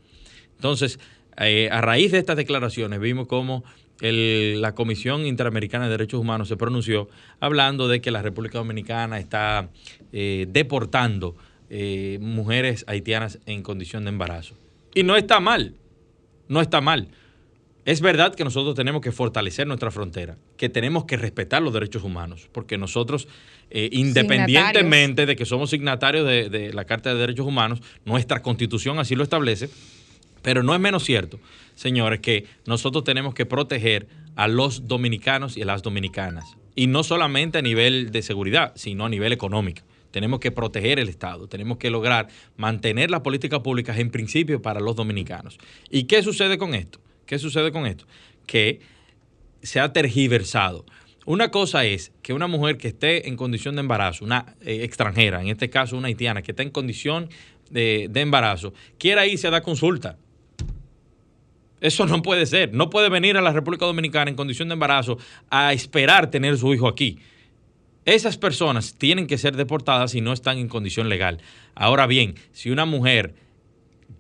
Entonces, 0.56 1.00
eh, 1.38 1.70
a 1.72 1.80
raíz 1.82 2.12
de 2.12 2.18
estas 2.18 2.38
declaraciones 2.38 3.00
vimos 3.00 3.28
cómo 3.28 3.64
la 4.02 4.74
Comisión 4.74 5.28
Interamericana 5.28 5.86
de 5.86 5.92
Derechos 5.92 6.20
Humanos 6.20 6.48
se 6.48 6.58
pronunció 6.58 7.08
hablando 7.40 7.88
de 7.88 8.02
que 8.02 8.10
la 8.10 8.24
República 8.24 8.58
Dominicana 8.58 9.20
está 9.20 9.70
eh, 10.12 10.48
deportando 10.50 11.36
eh, 11.70 12.18
mujeres 12.20 12.84
haitianas 12.88 13.38
en 13.46 13.62
condición 13.62 14.06
de 14.06 14.10
embarazo. 14.10 14.56
Y 14.96 15.04
no 15.04 15.16
está 15.16 15.40
mal, 15.40 15.76
no 16.48 16.62
está 16.62 16.82
mal. 16.82 17.10
Es 17.86 18.00
verdad 18.00 18.34
que 18.34 18.46
nosotros 18.46 18.76
tenemos 18.76 19.02
que 19.02 19.12
fortalecer 19.12 19.68
nuestra 19.68 19.92
frontera, 19.92 20.38
que 20.56 20.70
tenemos 20.70 21.04
que 21.04 21.18
respetar 21.18 21.62
los 21.62 21.74
derechos 21.74 22.04
humanos, 22.04 22.48
porque 22.54 22.78
nosotros, 22.78 23.28
eh, 23.70 23.90
independientemente 23.92 25.26
de 25.26 25.36
que 25.36 25.46
somos 25.46 25.70
signatarios 25.70 26.26
de, 26.26 26.50
de 26.50 26.74
la 26.74 26.86
Carta 26.86 27.14
de 27.14 27.20
Derechos 27.20 27.46
Humanos, 27.46 27.82
nuestra 28.06 28.42
constitución 28.42 29.00
así 29.00 29.16
lo 29.16 29.24
establece, 29.24 29.70
pero 30.42 30.64
no 30.64 30.74
es 30.74 30.80
menos 30.80 31.04
cierto, 31.04 31.40
señores, 31.76 32.22
que 32.22 32.46
nosotros 32.66 33.04
tenemos 33.04 33.34
que 33.34 33.46
proteger 33.46 34.08
a 34.36 34.48
los 34.48 34.88
dominicanos 34.88 35.58
y 35.58 35.64
a 35.64 35.66
las 35.66 35.84
dominicanas. 35.84 36.56
Y 36.76 36.88
no 36.88 37.04
solamente 37.04 37.58
a 37.58 37.62
nivel 37.62 38.12
de 38.12 38.22
seguridad, 38.22 38.72
sino 38.76 39.06
a 39.06 39.10
nivel 39.10 39.34
económico. 39.34 39.84
Tenemos 40.12 40.40
que 40.40 40.52
proteger 40.52 41.00
el 41.00 41.10
Estado, 41.10 41.48
tenemos 41.48 41.80
que 41.80 41.90
lograr 41.90 42.28
mantener 42.56 43.10
las 43.10 43.22
políticas 43.22 43.62
públicas 43.62 43.98
en 43.98 44.12
principio 44.12 44.62
para 44.62 44.80
los 44.80 44.96
dominicanos. 44.96 45.58
¿Y 45.90 46.04
qué 46.04 46.22
sucede 46.22 46.58
con 46.58 46.76
esto? 46.76 47.00
¿Qué 47.26 47.40
sucede 47.40 47.72
con 47.72 47.86
esto? 47.86 48.06
Que 48.46 48.82
se 49.62 49.80
ha 49.80 49.94
tergiversado. 49.94 50.86
Una 51.26 51.52
cosa 51.52 51.86
es 51.86 52.12
que 52.22 52.34
una 52.34 52.48
mujer 52.48 52.78
que 52.78 52.90
esté 52.90 53.30
en 53.30 53.38
condición 53.38 53.76
de 53.76 53.82
embarazo, 53.82 54.26
una 54.26 54.56
eh, 54.62 54.84
extranjera, 54.84 55.42
en 55.42 55.48
este 55.48 55.70
caso 55.70 55.98
una 55.98 56.08
haitiana, 56.08 56.42
que 56.42 56.52
está 56.52 56.64
en 56.64 56.70
condición 56.70 57.30
de, 57.70 58.08
de 58.10 58.22
embarazo, 58.22 58.74
quiera 58.98 59.26
irse 59.26 59.48
a 59.48 59.52
dar 59.52 59.62
consulta 59.62 60.18
eso 61.84 62.06
no 62.06 62.22
puede 62.22 62.46
ser. 62.46 62.74
No 62.74 62.90
puede 62.90 63.10
venir 63.10 63.36
a 63.36 63.42
la 63.42 63.52
República 63.52 63.86
Dominicana 63.86 64.32
en 64.32 64.38
condición 64.38 64.70
de 64.70 64.74
embarazo 64.76 65.18
a 65.50 65.74
esperar 65.74 66.32
tener 66.32 66.58
su 66.58 66.74
hijo 66.74 66.88
aquí. 66.88 67.20
Esas 68.06 68.38
personas 68.38 68.96
tienen 68.98 69.28
que 69.28 69.38
ser 69.38 69.58
deportadas 69.58 70.12
si 70.12 70.22
no 70.22 70.32
están 70.32 70.60
en 70.60 70.70
condición 70.70 71.10
legal. 71.10 71.42
Ahora 71.76 72.08
bien, 72.08 72.36
si 72.54 72.70
una 72.70 72.86
mujer, 72.86 73.36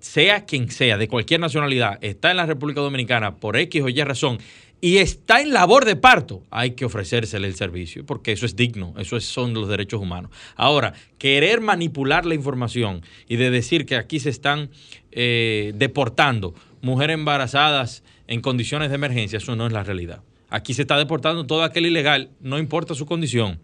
sea 0.04 0.46
quien 0.46 0.70
sea, 0.70 0.98
de 0.98 1.08
cualquier 1.08 1.40
nacionalidad, 1.40 1.98
está 2.02 2.30
en 2.30 2.38
la 2.38 2.46
República 2.46 2.82
Dominicana 2.82 3.38
por 3.38 3.56
X 3.56 3.82
o 3.82 3.90
Y 3.90 4.04
razón 4.04 4.38
y 4.82 4.98
está 4.98 5.40
en 5.40 5.54
labor 5.54 5.86
de 5.86 5.96
parto, 5.96 6.44
hay 6.52 6.72
que 6.72 6.84
ofrecérsele 6.84 7.48
el 7.48 7.56
servicio, 7.56 8.06
porque 8.06 8.34
eso 8.34 8.46
es 8.46 8.58
digno, 8.58 8.94
eso 8.98 9.18
son 9.22 9.54
los 9.54 9.70
derechos 9.70 10.02
humanos. 10.02 10.30
Ahora, 10.58 10.94
querer 11.18 11.62
manipular 11.62 12.26
la 12.26 12.36
información 12.36 13.02
y 13.30 13.38
de 13.38 13.50
decir 13.50 13.86
que 13.86 13.96
aquí 13.96 14.20
se 14.20 14.30
están 14.30 14.72
eh, 15.14 15.72
deportando 15.76 16.54
mujeres 16.82 17.14
embarazadas 17.14 18.04
en 18.28 18.42
condiciones 18.42 18.90
de 18.90 18.96
emergencia, 18.96 19.38
eso 19.38 19.56
no 19.56 19.68
es 19.68 19.72
la 19.72 19.86
realidad. 19.86 20.22
Aquí 20.50 20.74
se 20.74 20.82
está 20.82 20.98
deportando 20.98 21.46
todo 21.46 21.64
aquel 21.64 21.86
ilegal, 21.86 22.32
no 22.42 22.60
importa 22.60 22.94
su 22.94 23.06
condición. 23.06 23.60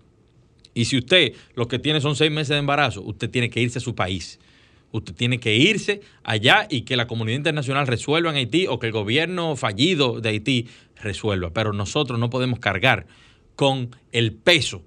Y 0.73 0.85
si 0.85 0.99
usted 0.99 1.33
lo 1.53 1.67
que 1.67 1.79
tiene 1.79 1.99
son 1.99 2.15
seis 2.15 2.31
meses 2.31 2.49
de 2.49 2.59
embarazo, 2.59 3.01
usted 3.01 3.29
tiene 3.29 3.49
que 3.49 3.59
irse 3.59 3.79
a 3.79 3.81
su 3.81 3.93
país. 3.93 4.39
Usted 4.91 5.13
tiene 5.13 5.39
que 5.39 5.55
irse 5.55 6.01
allá 6.23 6.67
y 6.69 6.81
que 6.81 6.95
la 6.95 7.07
comunidad 7.07 7.37
internacional 7.37 7.87
resuelva 7.87 8.31
en 8.31 8.37
Haití 8.37 8.67
o 8.67 8.79
que 8.79 8.87
el 8.87 8.93
gobierno 8.93 9.55
fallido 9.55 10.19
de 10.19 10.29
Haití 10.29 10.67
resuelva. 11.01 11.51
Pero 11.51 11.73
nosotros 11.73 12.19
no 12.19 12.29
podemos 12.29 12.59
cargar 12.59 13.05
con 13.55 13.95
el 14.11 14.33
peso 14.33 14.83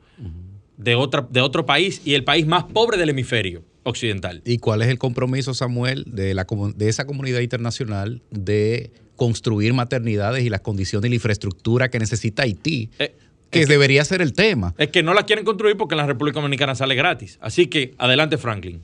de, 0.77 0.95
otra, 0.95 1.27
de 1.31 1.41
otro 1.41 1.67
país 1.67 2.03
y 2.05 2.15
el 2.15 2.25
país 2.25 2.47
más 2.47 2.65
pobre 2.65 2.97
del 2.97 3.11
hemisferio 3.11 3.63
occidental. 3.85 4.43
¿Y 4.45 4.59
cuál 4.59 4.83
es 4.83 4.89
el 4.89 4.99
compromiso, 4.99 5.55
Samuel, 5.55 6.05
de, 6.07 6.35
la, 6.35 6.47
de 6.75 6.89
esa 6.89 7.07
comunidad 7.07 7.41
internacional 7.41 8.23
de 8.31 8.91
construir 9.17 9.73
maternidades 9.75 10.45
y 10.45 10.51
las 10.51 10.61
condiciones 10.61 11.07
y 11.07 11.11
la 11.11 11.15
infraestructura 11.17 11.91
que 11.91 11.99
necesita 11.99 12.43
Haití? 12.45 12.91
Eh, 12.99 13.15
que 13.51 13.67
debería 13.67 14.05
ser 14.05 14.23
el 14.23 14.33
tema. 14.33 14.75
Es 14.79 14.89
que 14.89 15.03
no 15.03 15.13
la 15.13 15.27
quieren 15.27 15.45
construir 15.45 15.77
porque 15.77 15.95
en 15.95 15.99
la 15.99 16.07
República 16.07 16.41
Dominicana 16.41 16.75
sale 16.75 16.95
gratis. 16.95 17.39
Así 17.43 17.67
que 17.67 17.95
adelante, 17.99 18.39
Franklin. 18.39 18.83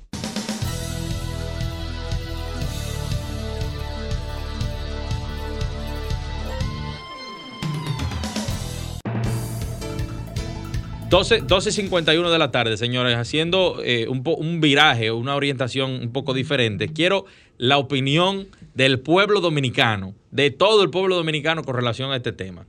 12.51 11.09 12.31
de 12.31 12.39
la 12.39 12.51
tarde, 12.51 12.77
señores, 12.77 13.17
haciendo 13.17 13.81
eh, 13.83 14.07
un, 14.09 14.23
un 14.27 14.61
viraje, 14.61 15.11
una 15.11 15.37
orientación 15.37 15.91
un 16.03 16.13
poco 16.13 16.35
diferente. 16.35 16.89
Quiero 16.89 17.25
la 17.57 17.79
opinión 17.79 18.49
del 18.75 19.01
pueblo 19.01 19.41
dominicano, 19.41 20.15
de 20.31 20.51
todo 20.51 20.83
el 20.83 20.91
pueblo 20.91 21.17
dominicano 21.17 21.65
con 21.65 21.75
relación 21.75 22.13
a 22.13 22.17
este 22.17 22.33
tema. 22.33 22.67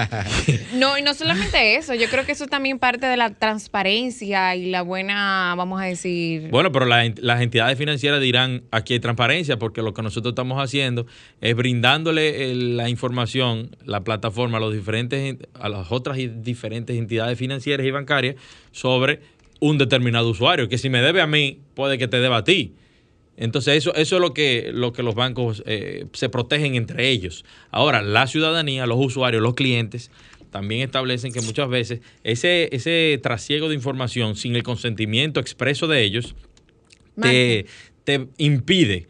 no, 0.75 0.97
y 0.97 1.01
no 1.01 1.13
solamente 1.13 1.75
eso, 1.75 1.93
yo 1.93 2.09
creo 2.09 2.25
que 2.25 2.33
eso 2.33 2.47
también 2.47 2.79
parte 2.79 3.05
de 3.05 3.15
la 3.15 3.33
transparencia 3.33 4.57
y 4.57 4.71
la 4.71 4.81
buena, 4.81 5.53
vamos 5.55 5.81
a 5.81 5.85
decir... 5.85 6.49
Bueno, 6.49 6.73
pero 6.73 6.85
las 6.85 7.41
entidades 7.41 7.77
financieras 7.77 8.19
dirán, 8.19 8.63
aquí 8.71 8.91
hay 8.91 8.99
transparencia, 8.99 9.57
porque 9.57 9.81
lo 9.81 9.93
que 9.93 10.01
nosotros 10.01 10.33
estamos 10.33 10.61
haciendo 10.61 11.05
es 11.39 11.55
brindándole 11.55 12.53
la 12.53 12.89
información, 12.89 13.73
la 13.85 14.03
plataforma 14.03 14.57
a 14.57 14.59
los 14.59 14.73
diferentes, 14.73 15.37
a 15.53 15.69
las 15.69 15.93
otras 15.93 16.17
diferentes 16.43 16.97
entidades 16.97 17.39
financieras 17.39 17.87
y 17.87 17.91
bancarias 17.91 18.35
sobre 18.73 19.38
un 19.59 19.77
determinado 19.77 20.29
usuario, 20.29 20.69
que 20.69 20.77
si 20.77 20.89
me 20.89 21.01
debe 21.01 21.21
a 21.21 21.27
mí, 21.27 21.59
puede 21.73 21.97
que 21.97 22.07
te 22.07 22.19
deba 22.19 22.37
a 22.37 22.43
ti. 22.43 22.73
Entonces, 23.37 23.77
eso, 23.77 23.93
eso 23.95 24.15
es 24.17 24.21
lo 24.21 24.33
que, 24.33 24.71
lo 24.73 24.91
que 24.91 25.01
los 25.01 25.15
bancos 25.15 25.63
eh, 25.65 26.07
se 26.11 26.27
protegen 26.27 26.75
entre 26.75 27.09
ellos. 27.09 27.45
Ahora, 27.71 28.01
la 28.01 28.27
ciudadanía, 28.27 28.85
los 28.85 28.97
usuarios, 28.99 29.41
los 29.41 29.53
clientes, 29.53 30.11
también 30.51 30.81
establecen 30.81 31.31
que 31.31 31.41
muchas 31.41 31.69
veces 31.69 32.01
ese, 32.23 32.69
ese 32.71 33.19
trasiego 33.21 33.69
de 33.69 33.75
información 33.75 34.35
sin 34.35 34.55
el 34.55 34.63
consentimiento 34.63 35.39
expreso 35.39 35.87
de 35.87 36.03
ellos 36.03 36.35
te, 37.21 37.65
te, 38.03 38.27
impide 38.37 39.07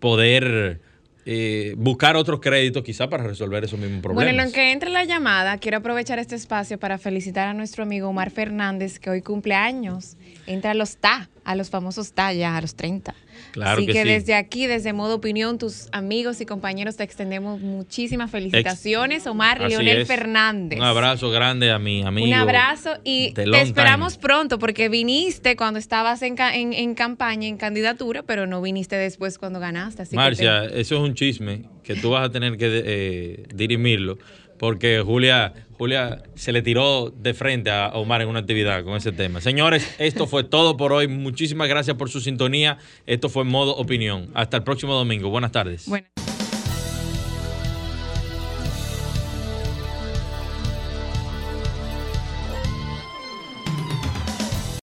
poder 0.00 0.80
eh, 1.24 1.74
buscar 1.76 2.16
otros 2.16 2.40
créditos 2.40 2.82
quizá 2.82 3.08
para 3.08 3.24
resolver 3.24 3.62
esos 3.64 3.78
mismos 3.78 4.02
problemas. 4.02 4.24
Bueno, 4.24 4.42
en 4.42 4.48
lo 4.48 4.52
que 4.52 4.72
entre 4.72 4.90
la 4.90 5.04
llamada, 5.04 5.58
quiero 5.58 5.78
aprovechar 5.78 6.18
este 6.18 6.34
espacio 6.34 6.78
para 6.78 6.98
felicitar 6.98 7.48
a 7.48 7.54
nuestro 7.54 7.84
amigo 7.84 8.08
Omar 8.08 8.30
Fernández, 8.30 8.98
que 8.98 9.10
hoy 9.10 9.22
cumple 9.22 9.54
años. 9.54 10.16
Entra 10.46 10.72
a 10.72 10.74
los 10.74 10.96
TA, 10.96 11.30
a 11.44 11.54
los 11.54 11.70
famosos 11.70 12.12
TA 12.12 12.32
ya, 12.32 12.56
a 12.56 12.60
los 12.60 12.74
30. 12.74 13.14
Claro 13.50 13.82
Así 13.82 13.86
que, 13.86 14.04
desde 14.04 14.34
aquí, 14.34 14.66
desde 14.66 14.92
Modo 14.92 15.16
Opinión, 15.16 15.58
tus 15.58 15.88
amigos 15.92 16.40
y 16.40 16.46
compañeros 16.46 16.96
te 16.96 17.04
extendemos 17.04 17.60
muchísimas 17.60 18.30
felicitaciones, 18.30 19.26
Omar 19.26 19.60
Leonel 19.60 20.06
Fernández. 20.06 20.78
Un 20.78 20.84
abrazo 20.84 21.30
grande 21.30 21.70
a 21.70 21.78
mi 21.78 22.02
amigo. 22.02 22.26
Un 22.26 22.34
abrazo 22.34 22.94
y 23.04 23.32
te 23.32 23.44
esperamos 23.60 24.16
pronto 24.16 24.58
porque 24.58 24.88
viniste 24.88 25.56
cuando 25.56 25.78
estabas 25.78 26.22
en, 26.22 26.36
en, 26.38 26.94
campaña, 26.94 27.48
en 27.48 27.56
candidatura, 27.56 28.22
pero 28.22 28.46
no 28.46 28.62
viniste 28.62 28.96
después 28.96 29.38
cuando 29.38 29.60
ganaste. 29.60 30.04
Marcia, 30.12 30.64
eso 30.64 30.96
es 30.96 31.00
un 31.00 31.14
chisme 31.14 31.64
que 31.82 31.94
tú 31.94 32.10
vas 32.10 32.26
a 32.26 32.30
tener 32.30 32.56
que 32.56 32.82
eh, 32.84 33.46
dirimirlo 33.54 34.18
porque 34.62 35.02
Julia, 35.04 35.52
Julia 35.82 36.22
se 36.36 36.52
le 36.52 36.62
tiró 36.62 37.10
de 37.10 37.34
frente 37.34 37.68
a 37.68 37.88
Omar 37.88 38.22
en 38.22 38.28
una 38.28 38.38
actividad 38.38 38.84
con 38.84 38.94
ese 38.94 39.10
tema. 39.10 39.40
Señores, 39.40 39.96
esto 39.98 40.28
fue 40.28 40.44
todo 40.44 40.76
por 40.76 40.92
hoy. 40.92 41.08
Muchísimas 41.08 41.66
gracias 41.68 41.96
por 41.96 42.08
su 42.08 42.20
sintonía. 42.20 42.78
Esto 43.04 43.28
fue 43.28 43.42
Modo 43.42 43.74
Opinión. 43.74 44.30
Hasta 44.32 44.58
el 44.58 44.62
próximo 44.62 44.94
domingo. 44.94 45.28
Buenas 45.28 45.50
tardes. 45.50 45.88